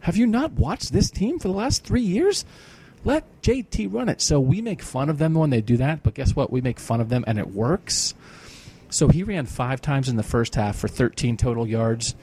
Have 0.00 0.16
you 0.16 0.26
not 0.26 0.52
watched 0.52 0.92
this 0.92 1.10
team 1.10 1.38
for 1.38 1.48
the 1.48 1.54
last 1.54 1.84
three 1.84 2.02
years? 2.02 2.44
Let 3.04 3.24
JT 3.42 3.92
run 3.92 4.08
it. 4.08 4.20
So 4.20 4.40
we 4.40 4.60
make 4.60 4.82
fun 4.82 5.08
of 5.08 5.18
them 5.18 5.34
when 5.34 5.50
they 5.50 5.60
do 5.60 5.76
that, 5.76 6.02
but 6.02 6.14
guess 6.14 6.34
what? 6.34 6.50
We 6.50 6.60
make 6.60 6.80
fun 6.80 7.00
of 7.00 7.08
them 7.08 7.24
and 7.26 7.38
it 7.38 7.48
works. 7.48 8.14
So 8.88 9.08
he 9.08 9.22
ran 9.22 9.46
five 9.46 9.80
times 9.80 10.08
in 10.08 10.16
the 10.16 10.22
first 10.22 10.54
half 10.54 10.76
for 10.76 10.88
13 10.88 11.36
total 11.36 11.66
yards. 11.66 12.14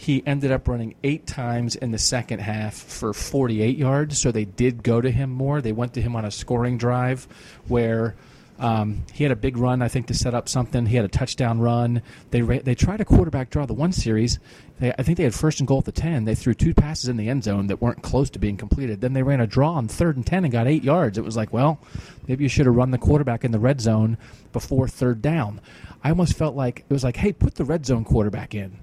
He 0.00 0.24
ended 0.24 0.52
up 0.52 0.68
running 0.68 0.94
eight 1.02 1.26
times 1.26 1.74
in 1.74 1.90
the 1.90 1.98
second 1.98 2.38
half 2.38 2.74
for 2.74 3.12
48 3.12 3.76
yards. 3.76 4.16
So 4.16 4.30
they 4.30 4.44
did 4.44 4.84
go 4.84 5.00
to 5.00 5.10
him 5.10 5.28
more. 5.28 5.60
They 5.60 5.72
went 5.72 5.94
to 5.94 6.00
him 6.00 6.14
on 6.14 6.24
a 6.24 6.30
scoring 6.30 6.78
drive 6.78 7.26
where 7.66 8.14
um, 8.60 9.02
he 9.12 9.24
had 9.24 9.32
a 9.32 9.36
big 9.36 9.56
run, 9.56 9.82
I 9.82 9.88
think, 9.88 10.06
to 10.06 10.14
set 10.14 10.34
up 10.34 10.48
something. 10.48 10.86
He 10.86 10.94
had 10.94 11.04
a 11.04 11.08
touchdown 11.08 11.58
run. 11.58 12.02
They 12.30 12.42
ra- 12.42 12.60
they 12.62 12.76
tried 12.76 13.00
a 13.00 13.04
quarterback 13.04 13.50
draw 13.50 13.66
the 13.66 13.74
one 13.74 13.90
series. 13.90 14.38
They, 14.78 14.92
I 14.92 15.02
think 15.02 15.16
they 15.16 15.24
had 15.24 15.34
first 15.34 15.58
and 15.58 15.66
goal 15.66 15.78
at 15.78 15.84
the 15.84 15.90
ten. 15.90 16.24
They 16.24 16.36
threw 16.36 16.54
two 16.54 16.74
passes 16.74 17.08
in 17.08 17.16
the 17.16 17.28
end 17.28 17.42
zone 17.42 17.66
that 17.66 17.82
weren't 17.82 18.02
close 18.04 18.30
to 18.30 18.38
being 18.38 18.56
completed. 18.56 19.00
Then 19.00 19.14
they 19.14 19.24
ran 19.24 19.40
a 19.40 19.48
draw 19.48 19.72
on 19.72 19.88
third 19.88 20.14
and 20.14 20.24
ten 20.24 20.44
and 20.44 20.52
got 20.52 20.68
eight 20.68 20.84
yards. 20.84 21.18
It 21.18 21.24
was 21.24 21.36
like, 21.36 21.52
well, 21.52 21.80
maybe 22.28 22.44
you 22.44 22.48
should 22.48 22.66
have 22.66 22.76
run 22.76 22.92
the 22.92 22.98
quarterback 22.98 23.44
in 23.44 23.50
the 23.50 23.58
red 23.58 23.80
zone 23.80 24.16
before 24.52 24.86
third 24.86 25.22
down. 25.22 25.60
I 26.04 26.10
almost 26.10 26.38
felt 26.38 26.54
like 26.54 26.84
it 26.88 26.92
was 26.92 27.02
like, 27.02 27.16
hey, 27.16 27.32
put 27.32 27.56
the 27.56 27.64
red 27.64 27.84
zone 27.84 28.04
quarterback 28.04 28.54
in 28.54 28.78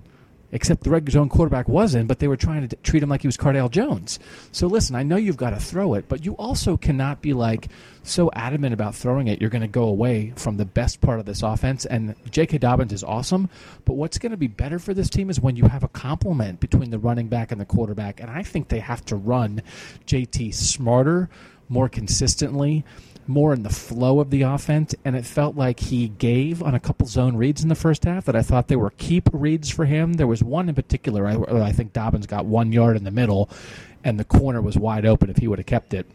except 0.56 0.86
the 0.86 0.90
red 0.90 1.08
zone 1.12 1.28
quarterback 1.28 1.68
wasn't, 1.68 2.08
but 2.08 2.20
they 2.20 2.30
were 2.30 2.38
trying 2.38 2.66
to 2.66 2.76
treat 2.78 3.04
him 3.04 3.10
like 3.10 3.22
he 3.22 3.28
was 3.28 3.36
Cardale 3.36 3.70
Jones. 3.70 4.20
So 4.54 4.68
listen, 4.68 4.96
I 4.96 5.04
know 5.04 5.18
you've 5.18 5.36
got 5.36 5.50
to 5.50 5.60
throw 5.60 5.96
it, 5.96 6.08
but 6.08 6.24
you 6.24 6.32
also 6.38 6.78
cannot 6.78 7.22
be 7.22 7.34
like 7.34 7.68
so 8.04 8.32
adamant 8.34 8.74
about 8.74 8.96
throwing 8.96 9.28
it, 9.28 9.42
you're 9.42 9.50
going 9.50 9.64
to 9.64 9.68
go 9.68 9.84
away 9.84 10.32
from 10.38 10.56
the 10.56 10.64
best 10.64 11.02
part 11.02 11.20
of 11.20 11.26
this 11.26 11.44
offense. 11.44 11.86
And 11.86 12.16
J.K. 12.32 12.60
Dobbins 12.60 12.94
is 12.94 13.04
awesome, 13.04 13.50
but 13.84 13.96
what's 13.96 14.18
going 14.18 14.32
to 14.32 14.38
be 14.38 14.48
better 14.48 14.80
for 14.80 14.94
this 14.94 15.10
team 15.10 15.30
is 15.30 15.42
when 15.42 15.58
you 15.58 15.66
have 15.66 15.84
a 15.84 15.90
complement 15.90 16.62
between 16.62 16.90
the 16.90 17.00
running 17.00 17.28
back 17.28 17.52
and 17.52 17.60
the 17.60 17.66
quarterback. 17.66 18.22
And 18.22 18.30
I 18.30 18.44
think 18.44 18.70
they 18.70 18.80
have 18.80 19.04
to 19.06 19.18
run 19.18 19.62
JT 20.08 20.54
smarter, 20.54 21.30
more 21.70 21.90
consistently. 21.90 22.84
more 23.28 23.54
in 23.54 23.64
the 23.64 23.70
flow 23.70 24.20
of 24.20 24.30
the 24.30 24.44
offense, 24.44 24.94
and 25.04 25.16
it 25.16 25.26
felt 25.26 25.56
like 25.56 25.80
he 25.80 26.10
gave 26.10 26.62
on 26.62 26.76
a 26.76 26.80
couple 26.80 27.08
zone 27.08 27.36
reads 27.36 27.64
in 27.64 27.70
the 27.70 27.76
first 27.76 28.04
half 28.04 28.26
that 28.26 28.36
I 28.36 28.42
thought 28.42 28.68
they 28.68 28.76
were 28.76 28.92
keep 28.92 29.30
reads 29.34 29.70
for 29.70 29.86
him. 29.86 30.14
There 30.14 30.28
was 30.28 30.44
one 30.44 30.70
in 30.70 30.76
particular, 30.76 31.28
I, 31.28 31.66
I 31.66 31.72
think 31.72 31.94
Dobbins 31.94 32.28
got 32.28 32.46
one 32.46 32.72
yard 32.72 32.98
in 32.98 33.04
the 33.04 33.12
middle, 33.12 33.50
and 34.04 34.20
the 34.20 34.26
corner 34.26 34.62
was 34.62 34.78
wide 34.78 35.06
open 35.06 35.30
if 35.30 35.38
he 35.38 35.48
would 35.48 35.60
have 35.60 35.66
kept 35.66 35.94
it. 35.94 36.06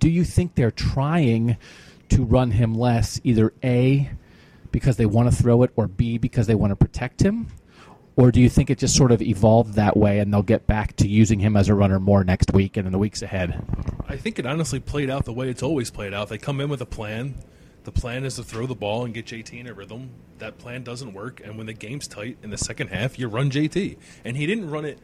Do 0.00 0.08
you 0.08 0.24
think 0.24 0.54
they're 0.54 0.70
trying 0.70 1.56
to 2.08 2.24
run 2.24 2.52
him 2.52 2.74
less, 2.74 3.20
either 3.22 3.52
A, 3.62 4.10
because 4.72 4.96
they 4.96 5.06
want 5.06 5.30
to 5.30 5.36
throw 5.36 5.62
it, 5.62 5.70
or 5.76 5.86
B, 5.86 6.18
because 6.18 6.46
they 6.46 6.54
want 6.54 6.72
to 6.72 6.76
protect 6.76 7.22
him? 7.22 7.48
Or 8.16 8.30
do 8.30 8.40
you 8.40 8.48
think 8.48 8.68
it 8.68 8.78
just 8.78 8.96
sort 8.96 9.10
of 9.10 9.22
evolved 9.22 9.74
that 9.74 9.96
way 9.96 10.18
and 10.18 10.32
they'll 10.32 10.42
get 10.42 10.66
back 10.66 10.96
to 10.96 11.08
using 11.08 11.40
him 11.40 11.56
as 11.56 11.68
a 11.68 11.74
runner 11.74 11.98
more 11.98 12.24
next 12.24 12.52
week 12.52 12.76
and 12.76 12.86
in 12.86 12.92
the 12.92 12.98
weeks 12.98 13.22
ahead? 13.22 13.64
I 14.06 14.16
think 14.16 14.38
it 14.38 14.46
honestly 14.46 14.80
played 14.80 15.08
out 15.08 15.24
the 15.24 15.32
way 15.32 15.48
it's 15.48 15.62
always 15.62 15.90
played 15.90 16.12
out. 16.12 16.28
They 16.28 16.38
come 16.38 16.60
in 16.60 16.68
with 16.68 16.82
a 16.82 16.86
plan. 16.86 17.36
The 17.84 17.92
plan 17.92 18.24
is 18.24 18.36
to 18.36 18.42
throw 18.42 18.66
the 18.66 18.74
ball 18.74 19.04
and 19.04 19.14
get 19.14 19.26
JT 19.26 19.58
in 19.58 19.66
a 19.66 19.72
rhythm. 19.72 20.10
That 20.38 20.58
plan 20.58 20.82
doesn't 20.82 21.14
work, 21.14 21.40
and 21.42 21.56
when 21.56 21.66
the 21.66 21.72
game's 21.72 22.06
tight 22.06 22.36
in 22.42 22.50
the 22.50 22.58
second 22.58 22.88
half, 22.88 23.18
you 23.18 23.28
run 23.28 23.50
JT. 23.50 23.96
And 24.24 24.36
he 24.36 24.46
didn't 24.46 24.70
run 24.70 24.84
it 24.84 24.98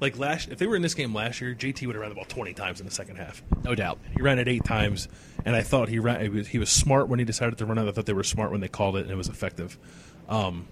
like 0.00 0.18
last. 0.18 0.48
If 0.48 0.58
they 0.58 0.66
were 0.66 0.74
in 0.74 0.82
this 0.82 0.94
game 0.94 1.14
last 1.14 1.40
year, 1.40 1.54
JT 1.54 1.86
would 1.86 1.94
have 1.94 2.00
ran 2.00 2.10
the 2.10 2.16
ball 2.16 2.24
twenty 2.24 2.54
times 2.54 2.80
in 2.80 2.86
the 2.86 2.92
second 2.92 3.16
half. 3.16 3.42
No 3.62 3.74
doubt. 3.74 4.00
He 4.16 4.22
ran 4.22 4.38
it 4.38 4.48
eight 4.48 4.64
times, 4.64 5.08
and 5.44 5.54
I 5.54 5.62
thought 5.62 5.88
he 5.88 5.98
ran. 5.98 6.20
He 6.22 6.28
was, 6.28 6.48
he 6.48 6.58
was 6.58 6.70
smart 6.70 7.08
when 7.08 7.18
he 7.18 7.24
decided 7.24 7.58
to 7.58 7.66
run 7.66 7.78
it. 7.78 7.88
I 7.88 7.92
thought 7.92 8.06
they 8.06 8.12
were 8.12 8.24
smart 8.24 8.50
when 8.50 8.60
they 8.60 8.68
called 8.68 8.96
it, 8.96 9.02
and 9.02 9.10
it 9.10 9.16
was 9.16 9.28
effective. 9.28 9.78
Um, 10.28 10.66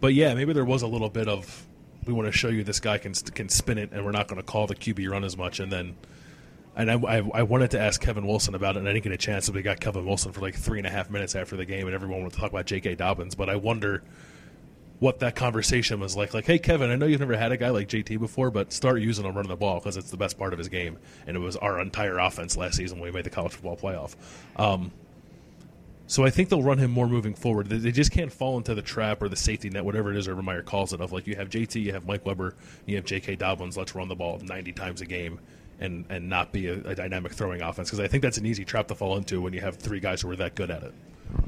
but 0.00 0.14
yeah, 0.14 0.34
maybe 0.34 0.52
there 0.52 0.64
was 0.64 0.82
a 0.82 0.86
little 0.86 1.10
bit 1.10 1.28
of 1.28 1.66
we 2.06 2.12
want 2.12 2.26
to 2.26 2.32
show 2.32 2.48
you 2.48 2.64
this 2.64 2.80
guy 2.80 2.98
can 2.98 3.12
can 3.12 3.48
spin 3.48 3.78
it, 3.78 3.90
and 3.92 4.04
we're 4.04 4.12
not 4.12 4.28
going 4.28 4.40
to 4.40 4.46
call 4.46 4.66
the 4.66 4.74
QB 4.74 5.10
run 5.10 5.24
as 5.24 5.36
much. 5.36 5.60
And 5.60 5.70
then, 5.70 5.96
and 6.74 6.90
I, 6.90 6.94
I, 6.94 7.30
I 7.34 7.42
wanted 7.42 7.72
to 7.72 7.80
ask 7.80 8.00
Kevin 8.00 8.26
Wilson 8.26 8.54
about 8.54 8.76
it, 8.76 8.80
and 8.80 8.88
I 8.88 8.92
didn't 8.92 9.04
get 9.04 9.12
a 9.12 9.18
chance. 9.18 9.46
So 9.46 9.52
we 9.52 9.62
got 9.62 9.80
Kevin 9.80 10.06
Wilson 10.06 10.32
for 10.32 10.40
like 10.40 10.54
three 10.54 10.78
and 10.78 10.86
a 10.86 10.90
half 10.90 11.10
minutes 11.10 11.34
after 11.34 11.56
the 11.56 11.64
game, 11.64 11.86
and 11.86 11.94
everyone 11.94 12.18
wanted 12.20 12.32
to 12.32 12.40
talk 12.40 12.50
about 12.50 12.66
J.K. 12.66 12.94
Dobbins. 12.96 13.34
But 13.34 13.50
I 13.50 13.56
wonder 13.56 14.02
what 14.98 15.18
that 15.20 15.34
conversation 15.34 15.98
was 16.00 16.16
like. 16.16 16.34
Like, 16.34 16.46
hey, 16.46 16.58
Kevin, 16.58 16.90
I 16.90 16.96
know 16.96 17.06
you've 17.06 17.20
never 17.20 17.36
had 17.36 17.52
a 17.52 17.56
guy 17.56 17.70
like 17.70 17.88
JT 17.88 18.18
before, 18.18 18.50
but 18.50 18.72
start 18.72 19.00
using 19.00 19.24
him 19.24 19.34
running 19.34 19.50
the 19.50 19.56
ball 19.56 19.78
because 19.78 19.96
it's 19.96 20.10
the 20.10 20.16
best 20.16 20.38
part 20.38 20.52
of 20.52 20.58
his 20.58 20.68
game, 20.68 20.98
and 21.26 21.36
it 21.36 21.40
was 21.40 21.56
our 21.56 21.80
entire 21.80 22.18
offense 22.18 22.56
last 22.56 22.76
season 22.76 22.98
when 22.98 23.10
we 23.10 23.14
made 23.14 23.24
the 23.24 23.30
college 23.30 23.52
football 23.52 23.76
playoff. 23.76 24.14
Um, 24.56 24.92
so 26.10 26.24
I 26.24 26.30
think 26.30 26.48
they'll 26.48 26.60
run 26.60 26.78
him 26.78 26.90
more 26.90 27.06
moving 27.06 27.34
forward. 27.34 27.68
They 27.68 27.92
just 27.92 28.10
can't 28.10 28.32
fall 28.32 28.56
into 28.56 28.74
the 28.74 28.82
trap 28.82 29.22
or 29.22 29.28
the 29.28 29.36
safety 29.36 29.70
net, 29.70 29.84
whatever 29.84 30.10
it 30.10 30.16
is 30.16 30.26
Urban 30.26 30.44
Meyer 30.44 30.60
calls 30.60 30.92
it, 30.92 31.00
of 31.00 31.12
like 31.12 31.28
you 31.28 31.36
have 31.36 31.48
JT, 31.48 31.80
you 31.80 31.92
have 31.92 32.04
Mike 32.04 32.26
Weber, 32.26 32.56
you 32.84 32.96
have 32.96 33.04
J.K. 33.04 33.36
Dobbins. 33.36 33.76
Let's 33.76 33.94
run 33.94 34.08
the 34.08 34.16
ball 34.16 34.40
90 34.42 34.72
times 34.72 35.00
a 35.02 35.06
game 35.06 35.38
and 35.78 36.04
and 36.08 36.28
not 36.28 36.50
be 36.50 36.66
a, 36.66 36.80
a 36.80 36.96
dynamic 36.96 37.30
throwing 37.32 37.62
offense 37.62 37.90
because 37.90 38.00
I 38.00 38.08
think 38.08 38.24
that's 38.24 38.38
an 38.38 38.44
easy 38.44 38.64
trap 38.64 38.88
to 38.88 38.96
fall 38.96 39.16
into 39.16 39.40
when 39.40 39.52
you 39.52 39.60
have 39.60 39.76
three 39.76 40.00
guys 40.00 40.22
who 40.22 40.30
are 40.32 40.36
that 40.36 40.56
good 40.56 40.68
at 40.68 40.82
it. 40.82 40.92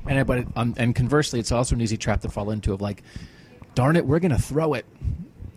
And 0.06 0.24
but 0.28 0.38
it, 0.38 0.48
um, 0.54 0.74
and 0.76 0.94
conversely, 0.94 1.40
it's 1.40 1.50
also 1.50 1.74
an 1.74 1.80
easy 1.80 1.96
trap 1.96 2.20
to 2.20 2.28
fall 2.28 2.50
into 2.50 2.72
of 2.72 2.80
like, 2.80 3.02
darn 3.74 3.96
it, 3.96 4.06
we're 4.06 4.20
going 4.20 4.30
to 4.30 4.40
throw 4.40 4.74
it. 4.74 4.86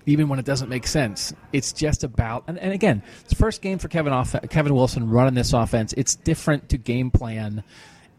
Even 0.08 0.30
when 0.30 0.40
it 0.40 0.46
doesn't 0.46 0.70
make 0.70 0.88
sense, 0.88 1.32
it's 1.54 1.74
just 1.74 2.04
about 2.04 2.44
and, 2.48 2.58
and 2.58 2.74
again, 2.74 3.04
it's 3.24 3.34
first 3.34 3.62
game 3.62 3.78
for 3.78 3.88
Kevin 3.88 4.14
off, 4.14 4.36
Kevin 4.50 4.74
Wilson 4.74 5.12
running 5.12 5.36
this 5.36 5.54
offense. 5.54 5.94
It's 5.96 6.16
different 6.16 6.70
to 6.70 6.80
game 6.80 7.12
plan 7.12 7.64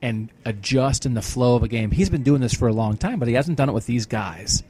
and 0.02 0.30
adjust 0.44 1.06
in 1.06 1.14
the 1.14 1.22
flow 1.22 1.56
of 1.56 1.62
a 1.62 1.68
game. 1.68 1.90
He's 1.90 2.10
been 2.10 2.22
doing 2.22 2.40
this 2.40 2.54
for 2.54 2.68
a 2.68 2.72
long 2.72 2.96
time, 2.96 3.18
but 3.18 3.28
he 3.28 3.34
hasn't 3.34 3.56
done 3.56 3.68
it 3.68 3.72
with 3.72 3.86
these 3.86 4.06
guys. 4.06 4.62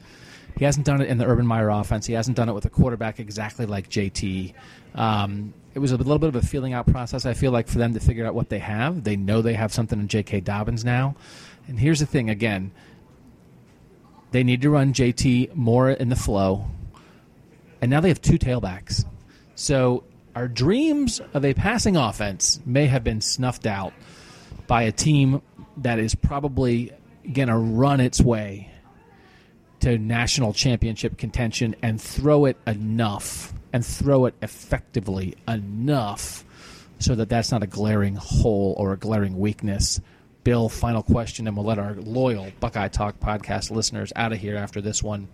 He 0.57 0.65
hasn't 0.65 0.85
done 0.85 1.01
it 1.01 1.09
in 1.09 1.17
the 1.17 1.25
Urban 1.25 1.45
Meyer 1.45 1.69
offense. 1.69 2.07
He 2.07 2.13
hasn't 2.13 2.35
done 2.35 2.49
it 2.49 2.53
with 2.53 2.65
a 2.65 2.69
quarterback 2.69 3.19
exactly 3.19 3.65
like 3.65 3.89
JT. 3.89 4.53
Um, 4.95 5.53
it 5.75 5.79
was 5.79 5.91
a 5.91 5.97
little 5.97 6.17
bit 6.17 6.29
of 6.29 6.35
a 6.35 6.41
feeling 6.41 6.73
out 6.73 6.87
process. 6.87 7.25
I 7.25 7.35
feel 7.35 7.51
like 7.51 7.67
for 7.67 7.77
them 7.77 7.93
to 7.93 7.99
figure 7.99 8.25
out 8.25 8.33
what 8.33 8.49
they 8.49 8.59
have, 8.59 9.03
they 9.03 9.15
know 9.15 9.43
they 9.43 9.53
have 9.53 9.71
something 9.71 9.99
in 9.99 10.07
J.K. 10.07 10.41
Dobbins 10.41 10.83
now. 10.83 11.15
And 11.67 11.79
here's 11.79 11.99
the 11.99 12.07
thing: 12.07 12.31
again, 12.31 12.71
they 14.31 14.43
need 14.43 14.63
to 14.63 14.71
run 14.71 14.93
JT 14.93 15.53
more 15.53 15.91
in 15.91 16.09
the 16.09 16.15
flow, 16.15 16.65
and 17.79 17.91
now 17.91 18.01
they 18.01 18.07
have 18.07 18.21
two 18.21 18.39
tailbacks. 18.39 19.05
So 19.53 20.03
our 20.35 20.47
dreams 20.47 21.21
of 21.33 21.45
a 21.45 21.53
passing 21.53 21.95
offense 21.95 22.59
may 22.65 22.87
have 22.87 23.03
been 23.03 23.21
snuffed 23.21 23.67
out 23.67 23.93
by 24.67 24.83
a 24.83 24.91
team 24.91 25.41
that 25.77 25.99
is 25.99 26.15
probably 26.15 26.91
going 27.31 27.47
to 27.47 27.57
run 27.57 27.99
its 27.99 28.21
way 28.21 28.71
to 29.79 29.97
national 29.97 30.53
championship 30.53 31.17
contention 31.17 31.75
and 31.81 32.01
throw 32.01 32.45
it 32.45 32.57
enough 32.65 33.53
and 33.73 33.85
throw 33.85 34.25
it 34.25 34.35
effectively 34.41 35.35
enough 35.47 36.43
so 36.99 37.15
that 37.15 37.29
that's 37.29 37.51
not 37.51 37.63
a 37.63 37.67
glaring 37.67 38.15
hole 38.15 38.73
or 38.77 38.93
a 38.93 38.97
glaring 38.97 39.37
weakness. 39.37 40.01
Bill, 40.43 40.69
final 40.69 41.03
question, 41.03 41.47
and 41.47 41.55
we'll 41.55 41.65
let 41.65 41.77
our 41.77 41.93
loyal 41.95 42.47
Buckeye 42.59 42.87
Talk 42.87 43.19
podcast 43.19 43.69
listeners 43.69 44.13
out 44.15 44.31
of 44.31 44.39
here 44.39 44.55
after 44.55 44.81
this 44.81 45.03
one. 45.03 45.27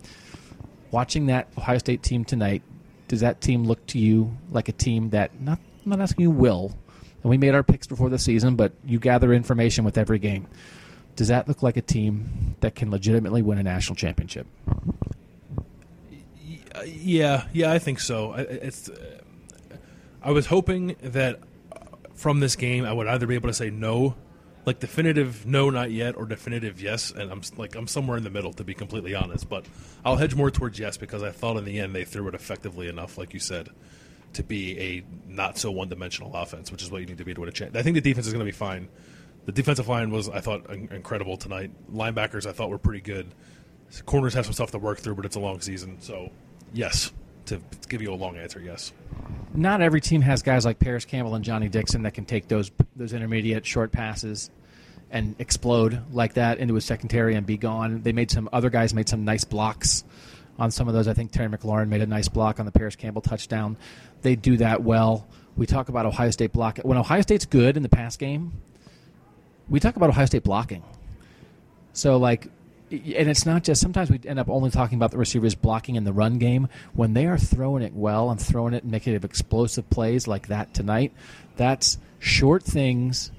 Watching 0.90 1.26
that 1.26 1.48
Ohio 1.56 1.78
State 1.78 2.02
team 2.02 2.24
tonight, 2.24 2.62
does 3.08 3.20
that 3.20 3.40
team 3.40 3.64
look 3.64 3.84
to 3.88 3.98
you 3.98 4.36
like 4.50 4.68
a 4.68 4.72
team 4.72 5.10
that, 5.10 5.40
not, 5.40 5.58
I'm 5.84 5.90
not 5.90 6.00
asking 6.00 6.24
you 6.24 6.30
will, 6.30 6.76
and 7.24 7.30
we 7.30 7.38
made 7.38 7.54
our 7.54 7.62
picks 7.62 7.86
before 7.86 8.10
the 8.10 8.18
season, 8.18 8.54
but 8.54 8.72
you 8.84 8.98
gather 9.00 9.32
information 9.32 9.82
with 9.82 9.96
every 9.96 10.18
game. 10.18 10.46
Does 11.16 11.28
that 11.28 11.48
look 11.48 11.62
like 11.62 11.78
a 11.78 11.82
team 11.82 12.54
that 12.60 12.74
can 12.74 12.90
legitimately 12.90 13.40
win 13.40 13.56
a 13.56 13.62
national 13.62 13.96
championship? 13.96 14.46
Yeah, 16.84 17.46
yeah, 17.52 17.72
I 17.72 17.78
think 17.78 17.98
so. 18.00 18.34
It's. 18.34 18.90
I 20.22 20.32
was 20.32 20.46
hoping 20.46 20.96
that 21.02 21.40
from 22.14 22.40
this 22.40 22.56
game, 22.56 22.84
I 22.84 22.92
would 22.92 23.06
either 23.06 23.26
be 23.26 23.36
able 23.36 23.48
to 23.48 23.54
say 23.54 23.70
no, 23.70 24.16
like 24.66 24.80
definitive 24.80 25.46
no, 25.46 25.70
not 25.70 25.90
yet, 25.90 26.16
or 26.16 26.26
definitive 26.26 26.80
yes, 26.80 27.10
and 27.10 27.30
I'm 27.30 27.40
like 27.56 27.74
I'm 27.74 27.86
somewhere 27.86 28.18
in 28.18 28.24
the 28.24 28.30
middle 28.30 28.52
to 28.54 28.64
be 28.64 28.74
completely 28.74 29.14
honest. 29.14 29.48
But 29.48 29.64
I'll 30.04 30.16
hedge 30.16 30.34
more 30.34 30.50
towards 30.50 30.78
yes 30.78 30.98
because 30.98 31.22
I 31.22 31.30
thought 31.30 31.56
in 31.56 31.64
the 31.64 31.80
end 31.80 31.94
they 31.94 32.04
threw 32.04 32.28
it 32.28 32.34
effectively 32.34 32.88
enough, 32.88 33.16
like 33.16 33.32
you 33.32 33.40
said, 33.40 33.70
to 34.34 34.42
be 34.42 34.78
a 34.78 35.04
not 35.26 35.58
so 35.58 35.70
one 35.70 35.88
dimensional 35.88 36.34
offense, 36.34 36.70
which 36.70 36.82
is 36.82 36.90
what 36.90 37.00
you 37.00 37.06
need 37.06 37.18
to 37.18 37.24
be 37.24 37.34
to 37.34 37.40
win 37.40 37.48
a 37.48 37.52
chance. 37.52 37.74
I 37.76 37.82
think 37.82 37.94
the 37.94 38.00
defense 38.00 38.26
is 38.26 38.32
going 38.32 38.44
to 38.44 38.50
be 38.50 38.56
fine. 38.56 38.88
The 39.46 39.52
defensive 39.52 39.88
line 39.88 40.10
was, 40.10 40.28
I 40.28 40.40
thought, 40.40 40.70
incredible 40.70 41.36
tonight. 41.36 41.70
Linebackers, 41.92 42.46
I 42.46 42.52
thought, 42.52 42.70
were 42.70 42.78
pretty 42.78 43.02
good. 43.02 43.26
Corners 44.06 44.34
have 44.34 44.46
some 44.46 44.54
stuff 44.54 44.70
to 44.70 44.78
work 44.78 44.98
through, 44.98 45.16
but 45.16 45.24
it's 45.26 45.36
a 45.36 45.40
long 45.40 45.60
season. 45.60 46.00
So, 46.00 46.30
yes, 46.72 47.12
to 47.46 47.60
give 47.88 48.00
you 48.00 48.12
a 48.12 48.16
long 48.16 48.36
answer, 48.36 48.60
yes. 48.60 48.92
Not 49.52 49.82
every 49.82 50.00
team 50.00 50.22
has 50.22 50.42
guys 50.42 50.64
like 50.64 50.78
Parris 50.78 51.04
Campbell 51.04 51.34
and 51.34 51.44
Johnny 51.44 51.68
Dixon 51.68 52.02
that 52.02 52.14
can 52.14 52.24
take 52.24 52.48
those 52.48 52.70
those 52.96 53.12
intermediate 53.12 53.66
short 53.66 53.92
passes 53.92 54.50
and 55.10 55.36
explode 55.38 56.02
like 56.10 56.34
that 56.34 56.58
into 56.58 56.76
a 56.76 56.80
secondary 56.80 57.34
and 57.36 57.46
be 57.46 57.56
gone. 57.56 58.02
They 58.02 58.12
made 58.12 58.30
some 58.30 58.48
other 58.52 58.70
guys 58.70 58.94
made 58.94 59.08
some 59.08 59.24
nice 59.24 59.44
blocks 59.44 60.04
on 60.58 60.70
some 60.70 60.88
of 60.88 60.94
those. 60.94 61.08
I 61.08 61.14
think 61.14 61.32
Terry 61.32 61.48
McLaurin 61.48 61.88
made 61.88 62.02
a 62.02 62.06
nice 62.06 62.28
block 62.28 62.60
on 62.60 62.66
the 62.66 62.72
Parris 62.72 62.96
Campbell 62.96 63.22
touchdown. 63.22 63.76
They 64.22 64.36
do 64.36 64.56
that 64.58 64.82
well. 64.82 65.26
We 65.56 65.66
talk 65.66 65.88
about 65.88 66.06
Ohio 66.06 66.30
State 66.30 66.52
block 66.52 66.78
when 66.78 66.98
Ohio 66.98 67.22
State's 67.22 67.46
good 67.46 67.76
in 67.76 67.82
the 67.82 67.88
pass 67.88 68.16
game. 68.16 68.52
We 69.68 69.80
talk 69.80 69.96
about 69.96 70.10
Ohio 70.10 70.26
State 70.26 70.44
blocking. 70.44 70.82
So 71.92 72.16
like 72.16 72.48
and 72.90 73.28
it's 73.28 73.46
not 73.46 73.64
just 73.64 73.80
sometimes 73.80 74.10
we 74.10 74.20
end 74.26 74.38
up 74.38 74.48
only 74.48 74.70
talking 74.70 74.96
about 74.96 75.10
the 75.10 75.18
receivers 75.18 75.54
blocking 75.54 75.96
in 75.96 76.04
the 76.04 76.12
run 76.12 76.38
game 76.38 76.68
when 76.92 77.14
they 77.14 77.26
are 77.26 77.38
throwing 77.38 77.82
it 77.82 77.94
well 77.94 78.30
and 78.30 78.40
throwing 78.40 78.74
it 78.74 78.82
and 78.82 78.92
making 78.92 79.14
it 79.14 79.24
explosive 79.24 79.88
plays 79.90 80.28
like 80.28 80.48
that 80.48 80.74
tonight 80.74 81.12
that's 81.56 81.98
short 82.18 82.62
things 82.62 83.32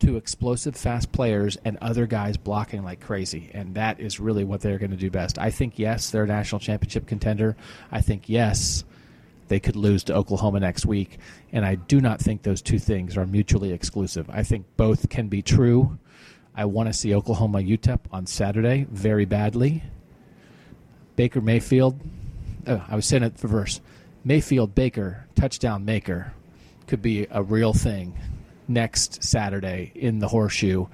to 0.00 0.16
explosive 0.16 0.76
fast 0.76 1.12
players 1.12 1.56
and 1.64 1.78
other 1.80 2.06
guys 2.06 2.36
blocking 2.36 2.84
like 2.84 3.00
crazy. 3.00 3.50
And 3.54 3.74
that 3.74 3.98
is 4.00 4.20
really 4.20 4.44
what 4.44 4.60
they're 4.60 4.78
going 4.78 4.90
to 4.90 4.96
do 4.96 5.10
best. 5.10 5.38
I 5.38 5.50
think 5.50 5.78
yes 5.78 6.10
they're 6.10 6.24
a 6.24 6.26
national 6.26 6.60
championship 6.60 7.06
contender. 7.06 7.56
I 7.90 8.00
think 8.00 8.28
yes 8.28 8.84
they 9.48 9.60
could 9.60 9.76
lose 9.76 10.02
to 10.04 10.14
oklahoma 10.14 10.60
next 10.60 10.84
week. 10.86 11.18
And 11.52 11.64
i 11.64 11.76
do 11.76 12.00
not 12.00 12.20
think 12.20 12.42
those 12.42 12.60
two 12.60 12.78
things 12.78 13.16
are 13.16 13.26
mutually 13.26 13.72
exclusive. 13.72 14.28
I 14.28 14.42
think 14.42 14.66
both 14.76 15.08
can 15.08 15.28
be 15.28 15.40
true. 15.40 15.98
I 16.54 16.64
want 16.64 16.88
to 16.88 16.92
see 16.94 17.14
Oklahoma 17.14 17.58
UTEP 17.58 18.00
on 18.10 18.26
Saturday 18.26 18.86
very 18.90 19.26
badly. 19.26 19.82
Baker 21.14 21.42
Mayfield, 21.42 22.00
oh, 22.66 22.82
I 22.88 22.96
was 22.96 23.04
saying 23.04 23.24
it 23.24 23.36
the 23.36 23.46
verse. 23.46 23.80
Mayfield 24.24 24.74
Baker 24.74 25.26
touchdown 25.34 25.84
maker 25.84 26.32
could 26.86 27.02
be 27.02 27.26
a 27.30 27.42
real 27.42 27.74
thing 27.74 28.16
next 28.68 29.22
Saturday 29.22 29.92
in 29.94 30.18
the 30.18 30.28
horseshoe. 30.28 30.86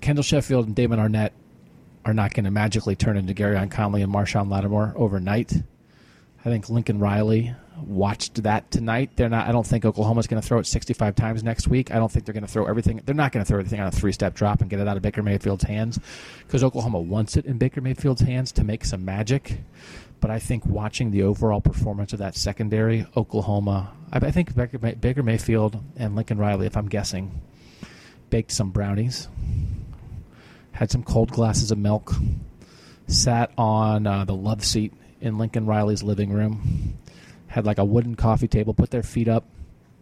Kendall 0.00 0.22
Sheffield 0.22 0.66
and 0.66 0.74
Damon 0.74 0.98
Arnette 0.98 1.32
are 2.04 2.14
not 2.14 2.32
going 2.32 2.44
to 2.44 2.50
magically 2.50 2.94
turn 2.94 3.16
into 3.16 3.34
Gareon 3.34 3.70
Conley 3.70 4.02
and 4.02 4.12
Marshon 4.12 4.50
Lattimore 4.50 4.92
overnight. 4.96 5.52
I 6.44 6.48
think 6.48 6.68
Lincoln 6.70 7.00
Riley 7.00 7.54
watched 7.84 8.44
that 8.44 8.70
tonight. 8.70 9.10
They're 9.16 9.28
not. 9.28 9.48
I 9.48 9.52
don't 9.52 9.66
think 9.66 9.84
Oklahoma's 9.84 10.28
going 10.28 10.40
to 10.40 10.46
throw 10.46 10.60
it 10.60 10.66
65 10.66 11.14
times 11.16 11.42
next 11.42 11.66
week. 11.68 11.90
I 11.90 11.96
don't 11.96 12.10
think 12.10 12.24
they're 12.24 12.32
going 12.32 12.46
to 12.46 12.50
throw 12.50 12.66
everything. 12.66 13.02
They're 13.04 13.14
not 13.14 13.32
going 13.32 13.44
to 13.44 13.48
throw 13.48 13.58
everything 13.58 13.80
on 13.80 13.88
a 13.88 13.90
three-step 13.90 14.34
drop 14.34 14.60
and 14.60 14.70
get 14.70 14.78
it 14.78 14.86
out 14.86 14.96
of 14.96 15.02
Baker 15.02 15.22
Mayfield's 15.22 15.64
hands 15.64 15.98
because 16.46 16.62
Oklahoma 16.62 17.00
wants 17.00 17.36
it 17.36 17.46
in 17.46 17.58
Baker 17.58 17.80
Mayfield's 17.80 18.22
hands 18.22 18.52
to 18.52 18.64
make 18.64 18.84
some 18.84 19.04
magic. 19.04 19.58
But 20.20 20.30
I 20.30 20.38
think 20.38 20.64
watching 20.66 21.10
the 21.10 21.22
overall 21.22 21.60
performance 21.60 22.12
of 22.12 22.18
that 22.20 22.36
secondary, 22.36 23.06
Oklahoma, 23.16 23.92
I, 24.12 24.18
I 24.18 24.30
think 24.30 24.54
Baker, 24.54 24.78
Baker 24.78 25.22
Mayfield 25.22 25.82
and 25.96 26.16
Lincoln 26.16 26.38
Riley, 26.38 26.66
if 26.66 26.76
I'm 26.76 26.88
guessing, 26.88 27.40
baked 28.30 28.50
some 28.50 28.70
brownies, 28.70 29.28
had 30.72 30.90
some 30.90 31.02
cold 31.02 31.30
glasses 31.30 31.70
of 31.70 31.78
milk, 31.78 32.14
sat 33.06 33.52
on 33.56 34.06
uh, 34.06 34.24
the 34.24 34.34
love 34.34 34.64
seat 34.64 34.92
in 35.20 35.38
Lincoln 35.38 35.66
Riley's 35.66 36.02
living 36.02 36.30
room, 36.32 36.98
had 37.48 37.66
like 37.66 37.78
a 37.78 37.84
wooden 37.84 38.14
coffee 38.14 38.48
table, 38.48 38.74
put 38.74 38.90
their 38.90 39.02
feet 39.02 39.28
up. 39.28 39.44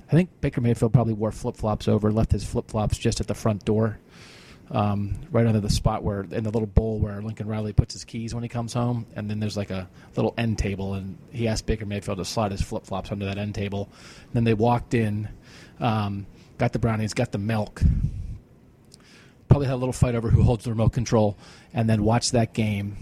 I 0.08 0.12
think 0.12 0.40
Baker 0.40 0.60
Mayfield 0.60 0.92
probably 0.92 1.14
wore 1.14 1.32
flip 1.32 1.56
flops 1.56 1.88
over, 1.88 2.12
left 2.12 2.32
his 2.32 2.44
flip 2.44 2.68
flops 2.68 2.98
just 2.98 3.20
at 3.20 3.26
the 3.26 3.34
front 3.34 3.64
door, 3.64 3.98
um, 4.70 5.14
right 5.30 5.46
under 5.46 5.60
the 5.60 5.70
spot 5.70 6.02
where, 6.02 6.20
in 6.22 6.44
the 6.44 6.50
little 6.50 6.66
bowl 6.66 6.98
where 6.98 7.20
Lincoln 7.20 7.46
Riley 7.46 7.72
puts 7.72 7.94
his 7.94 8.04
keys 8.04 8.34
when 8.34 8.42
he 8.42 8.48
comes 8.48 8.72
home. 8.72 9.06
And 9.14 9.28
then 9.30 9.40
there's 9.40 9.56
like 9.56 9.70
a 9.70 9.88
little 10.16 10.34
end 10.38 10.58
table, 10.58 10.94
and 10.94 11.18
he 11.30 11.48
asked 11.48 11.66
Baker 11.66 11.86
Mayfield 11.86 12.18
to 12.18 12.24
slide 12.24 12.52
his 12.52 12.62
flip 12.62 12.86
flops 12.86 13.12
under 13.12 13.26
that 13.26 13.38
end 13.38 13.54
table. 13.54 13.88
And 14.24 14.32
then 14.32 14.44
they 14.44 14.54
walked 14.54 14.94
in, 14.94 15.28
um, 15.80 16.26
got 16.58 16.72
the 16.72 16.78
brownies, 16.78 17.14
got 17.14 17.32
the 17.32 17.38
milk, 17.38 17.82
probably 19.48 19.66
had 19.66 19.74
a 19.74 19.76
little 19.76 19.92
fight 19.92 20.14
over 20.14 20.30
who 20.30 20.42
holds 20.42 20.64
the 20.64 20.70
remote 20.70 20.92
control, 20.92 21.36
and 21.72 21.88
then 21.88 22.02
watched 22.02 22.32
that 22.32 22.52
game 22.54 22.96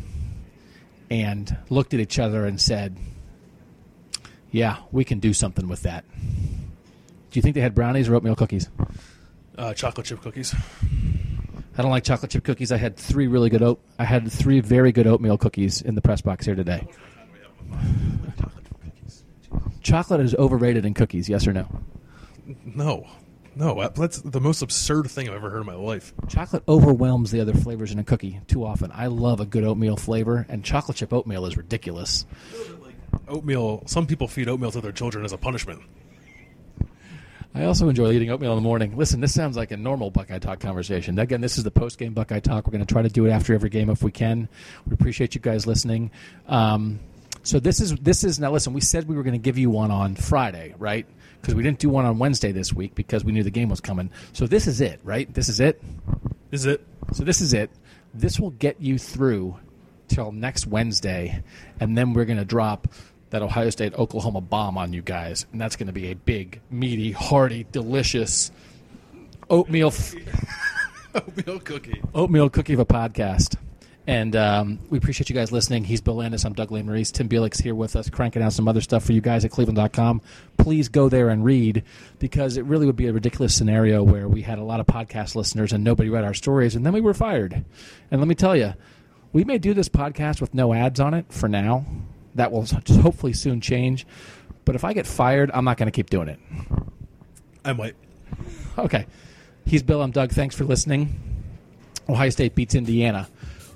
and 1.11 1.57
looked 1.71 1.95
at 1.95 2.01
each 2.01 2.19
other 2.19 2.45
and 2.45 2.61
said, 2.61 2.97
"Yeah, 4.51 4.79
we 4.91 5.05
can 5.05 5.19
do 5.19 5.33
something 5.33 5.69
with 5.69 5.83
that." 5.83 6.05
Do 6.13 7.39
you 7.39 7.43
think 7.43 7.55
they 7.55 7.63
had 7.63 7.75
brownies 7.75 8.09
or 8.09 8.15
oatmeal 8.15 8.37
cookies? 8.37 8.69
Uh, 9.57 9.73
chocolate 9.73 10.07
chip 10.07 10.21
cookies. 10.21 10.55
I 11.77 11.83
don't 11.83 11.91
like 11.91 12.05
chocolate 12.05 12.31
chip 12.31 12.45
cookies. 12.45 12.71
I 12.71 12.77
had 12.77 12.97
three 12.97 13.27
really 13.27 13.49
good 13.49 13.63
oat. 13.63 13.83
I 13.99 14.05
had 14.05 14.31
three 14.31 14.61
very 14.61 14.93
good 14.93 15.07
oatmeal 15.07 15.39
cookies 15.39 15.81
in 15.81 15.95
the 15.95 16.03
press 16.03 16.21
box 16.21 16.45
here 16.45 16.55
today. 16.55 16.87
Chocolate 19.83 20.21
is 20.21 20.35
overrated 20.35 20.85
in 20.85 20.95
cookies. 20.95 21.29
Yes 21.29 21.47
or 21.47 21.53
no? 21.53 21.67
No, 22.65 23.07
no, 23.55 23.79
uh, 23.81 23.89
that's 23.89 24.19
the 24.19 24.41
most 24.41 24.63
absurd 24.63 25.11
thing 25.11 25.29
I've 25.29 25.35
ever 25.35 25.51
heard 25.51 25.61
in 25.61 25.67
my 25.67 25.75
life. 25.75 26.13
Chocolate 26.29 26.63
overwhelms 26.69 27.31
the 27.31 27.41
other 27.41 27.53
flavors 27.53 27.93
in 27.93 27.99
a 27.99 28.05
cookie 28.05 28.41
too 28.47 28.65
often. 28.65 28.91
I 28.93 29.07
love 29.07 29.41
a 29.41 29.47
good 29.47 29.65
oatmeal 29.65 29.97
flavor, 29.97 30.47
and 30.49 30.65
chocolate 30.65 30.97
chip 30.97 31.13
oatmeal 31.13 31.47
is 31.47 31.57
ridiculous. 31.57 32.27
Oatmeal. 33.29 33.83
Some 33.87 34.07
people 34.07 34.29
feed 34.29 34.49
oatmeal 34.49 34.71
to 34.73 34.81
their 34.81 34.93
children 34.93 35.25
as 35.25 35.33
a 35.33 35.39
punishment. 35.39 35.83
I 37.55 37.65
also 37.65 37.89
enjoy 37.89 38.13
eating 38.13 38.31
oatmeal 38.31 38.53
in 38.53 38.57
the 38.57 38.63
morning. 38.63 38.97
Listen, 38.97 39.21
this 39.21 39.35
sounds 39.35 39.57
like 39.57 39.73
a 39.73 39.77
normal 39.77 40.11
Buckeye 40.11 40.39
Talk 40.39 40.61
conversation. 40.61 41.19
Again, 41.19 41.43
this 41.43 41.59
is 41.59 41.65
the 41.65 41.71
post 41.71 41.99
game 41.99 42.15
Buckeye 42.15 42.41
Talk. 42.41 42.67
We're 42.67 42.73
going 42.73 42.85
to 42.85 42.93
try 42.93 43.03
to 43.03 43.11
do 43.11 43.27
it 43.27 43.31
after 43.31 43.55
every 43.55 43.69
game 43.69 43.91
if 43.91 44.03
we 44.03 44.11
can. 44.11 44.49
We 44.87 44.95
appreciate 44.95 45.35
you 45.35 45.41
guys 45.41 45.67
listening. 45.67 46.11
Um, 46.49 47.01
so 47.43 47.61
this 47.61 47.81
is 47.81 47.95
this 47.97 48.25
is 48.25 48.39
now. 48.39 48.53
Listen, 48.53 48.73
we 48.73 48.81
said 48.81 49.07
we 49.07 49.17
were 49.17 49.23
going 49.23 49.35
to 49.35 49.39
give 49.39 49.59
you 49.59 49.69
one 49.69 49.91
on 49.91 50.15
Friday, 50.17 50.75
right? 50.79 51.07
Because 51.41 51.55
we 51.55 51.63
didn't 51.63 51.79
do 51.79 51.91
one 51.91 52.07
on 52.07 52.19
Wednesday 52.19 52.53
this 52.53 52.73
week 52.73 52.95
because 52.95 53.25
we 53.25 53.33
knew 53.33 53.43
the 53.43 53.51
game 53.51 53.69
was 53.69 53.81
coming. 53.81 54.11
So 54.33 54.47
this 54.47 54.67
is 54.67 54.81
it, 54.81 55.01
right? 55.03 55.33
This 55.35 55.49
is 55.49 55.61
it. 55.61 55.83
Is 56.53 56.65
it? 56.65 56.87
So 57.13 57.25
this 57.25 57.41
is 57.41 57.53
it. 57.53 57.71
This 58.15 58.39
will 58.39 58.51
get 58.51 58.81
you 58.81 58.99
through 58.99 59.59
till 60.09 60.33
next 60.33 60.67
Wednesday, 60.67 61.43
and 61.81 61.99
then 61.99 62.15
we're 62.15 62.25
going 62.25 62.39
to 62.39 62.45
drop 62.45 62.89
that 63.33 63.43
Ohio 63.43 63.71
State 63.71 63.95
Oklahoma 63.95 64.41
bomb 64.41 64.77
on 64.79 64.93
you 64.93 65.03
guys, 65.03 65.47
and 65.53 65.61
that's 65.61 65.75
going 65.77 65.87
to 65.87 65.93
be 65.93 66.11
a 66.11 66.15
big, 66.15 66.61
meaty, 66.71 67.13
hearty, 67.13 67.67
delicious 67.73 68.51
oatmeal 69.51 69.89
f- 69.89 70.15
Oatmeal 71.15 71.61
cookie. 71.61 72.01
oatmeal 72.15 72.49
cookie 72.49 72.73
of 72.75 72.79
a 72.81 72.87
podcast. 72.87 73.57
And 74.07 74.35
um, 74.35 74.81
we 74.91 74.99
appreciate 74.99 75.31
you 75.31 75.35
guys 75.37 75.53
listening. 75.53 75.85
He's 75.85 76.01
Bill 76.01 76.17
Landis. 76.17 76.45
I'm 76.45 76.55
Doug 76.55 76.71
Maurice. 76.71 77.11
Tim 77.13 77.29
Bielik's 77.29 77.61
here 77.61 77.75
with 77.75 77.95
us, 77.97 78.11
cranking 78.11 78.43
out 78.43 78.53
some 78.53 78.67
other 78.67 78.81
stuff 78.81 79.05
for 79.05 79.13
you 79.13 79.21
guys 79.21 79.45
at 79.45 79.51
cleveland.com. 79.53 80.21
Please 80.59 80.89
go 80.89 81.09
there 81.09 81.29
and 81.29 81.45
read 81.45 81.85
because 82.19 82.57
it 82.57 82.65
really 82.65 82.85
would 82.87 82.97
be 82.97 83.07
a 83.07 83.13
ridiculous 83.13 83.55
scenario 83.55 84.03
where 84.03 84.27
we 84.29 84.43
had 84.43 84.59
a 84.59 84.65
lot 84.65 84.81
of 84.81 84.87
podcast 84.87 85.37
listeners 85.37 85.73
and 85.73 85.85
nobody 85.85 86.09
read 86.11 86.25
our 86.25 86.35
stories, 86.35 86.75
and 86.75 86.85
then 86.85 86.93
we 86.93 87.01
were 87.01 87.15
fired. 87.15 87.65
And 88.11 88.21
let 88.21 88.27
me 88.27 88.35
tell 88.35 88.57
you, 88.57 88.75
we 89.33 89.45
may 89.45 89.59
do 89.59 89.73
this 89.73 89.89
podcast 89.89 90.41
with 90.41 90.53
no 90.53 90.75
ads 90.75 90.99
on 90.99 91.15
it 91.15 91.27
for 91.33 91.49
now. 91.49 91.85
That 92.35 92.53
will 92.53 92.67
hopefully 93.01 93.33
soon 93.33 93.61
change. 93.61 94.07
But 94.65 94.75
if 94.75 94.85
I 94.85 94.93
get 94.93 95.07
fired, 95.07 95.51
I'm 95.53 95.65
not 95.65 95.77
going 95.77 95.87
to 95.87 95.93
keep 95.93 96.11
doing 96.11 96.29
it. 96.29 96.39
I 97.65 97.73
might. 97.73 97.95
Okay. 98.79 99.07
He's 99.67 99.83
Bill. 99.83 100.03
I'm 100.03 100.11
Doug. 100.11 100.33
Thanks 100.33 100.57
for 100.57 100.65
listening. 100.65 101.21
Ohio 102.09 102.31
State 102.31 102.55
beats 102.55 102.75
Indiana 102.75 103.29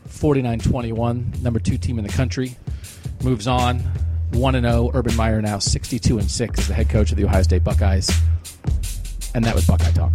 49 0.09 0.59
21, 0.61 1.33
number 1.43 1.61
two 1.61 1.79
team 1.79 1.99
in 1.99 2.05
the 2.05 2.13
country. 2.13 2.57
Moves 3.23 3.47
on 3.47 3.81
1 4.33 4.61
0. 4.61 4.91
Urban 4.95 5.17
Meyer 5.17 5.41
now 5.41 5.59
62 5.59 6.19
and 6.19 6.31
6 6.31 6.59
as 6.59 6.69
the 6.69 6.75
head 6.75 6.89
coach 6.89 7.11
of 7.11 7.17
the 7.17 7.25
Ohio 7.25 7.43
State 7.43 7.65
Buckeyes. 7.65 8.11
And 9.35 9.45
that 9.45 9.55
was 9.55 9.67
Buckeye 9.67 9.91
Talk. 9.93 10.15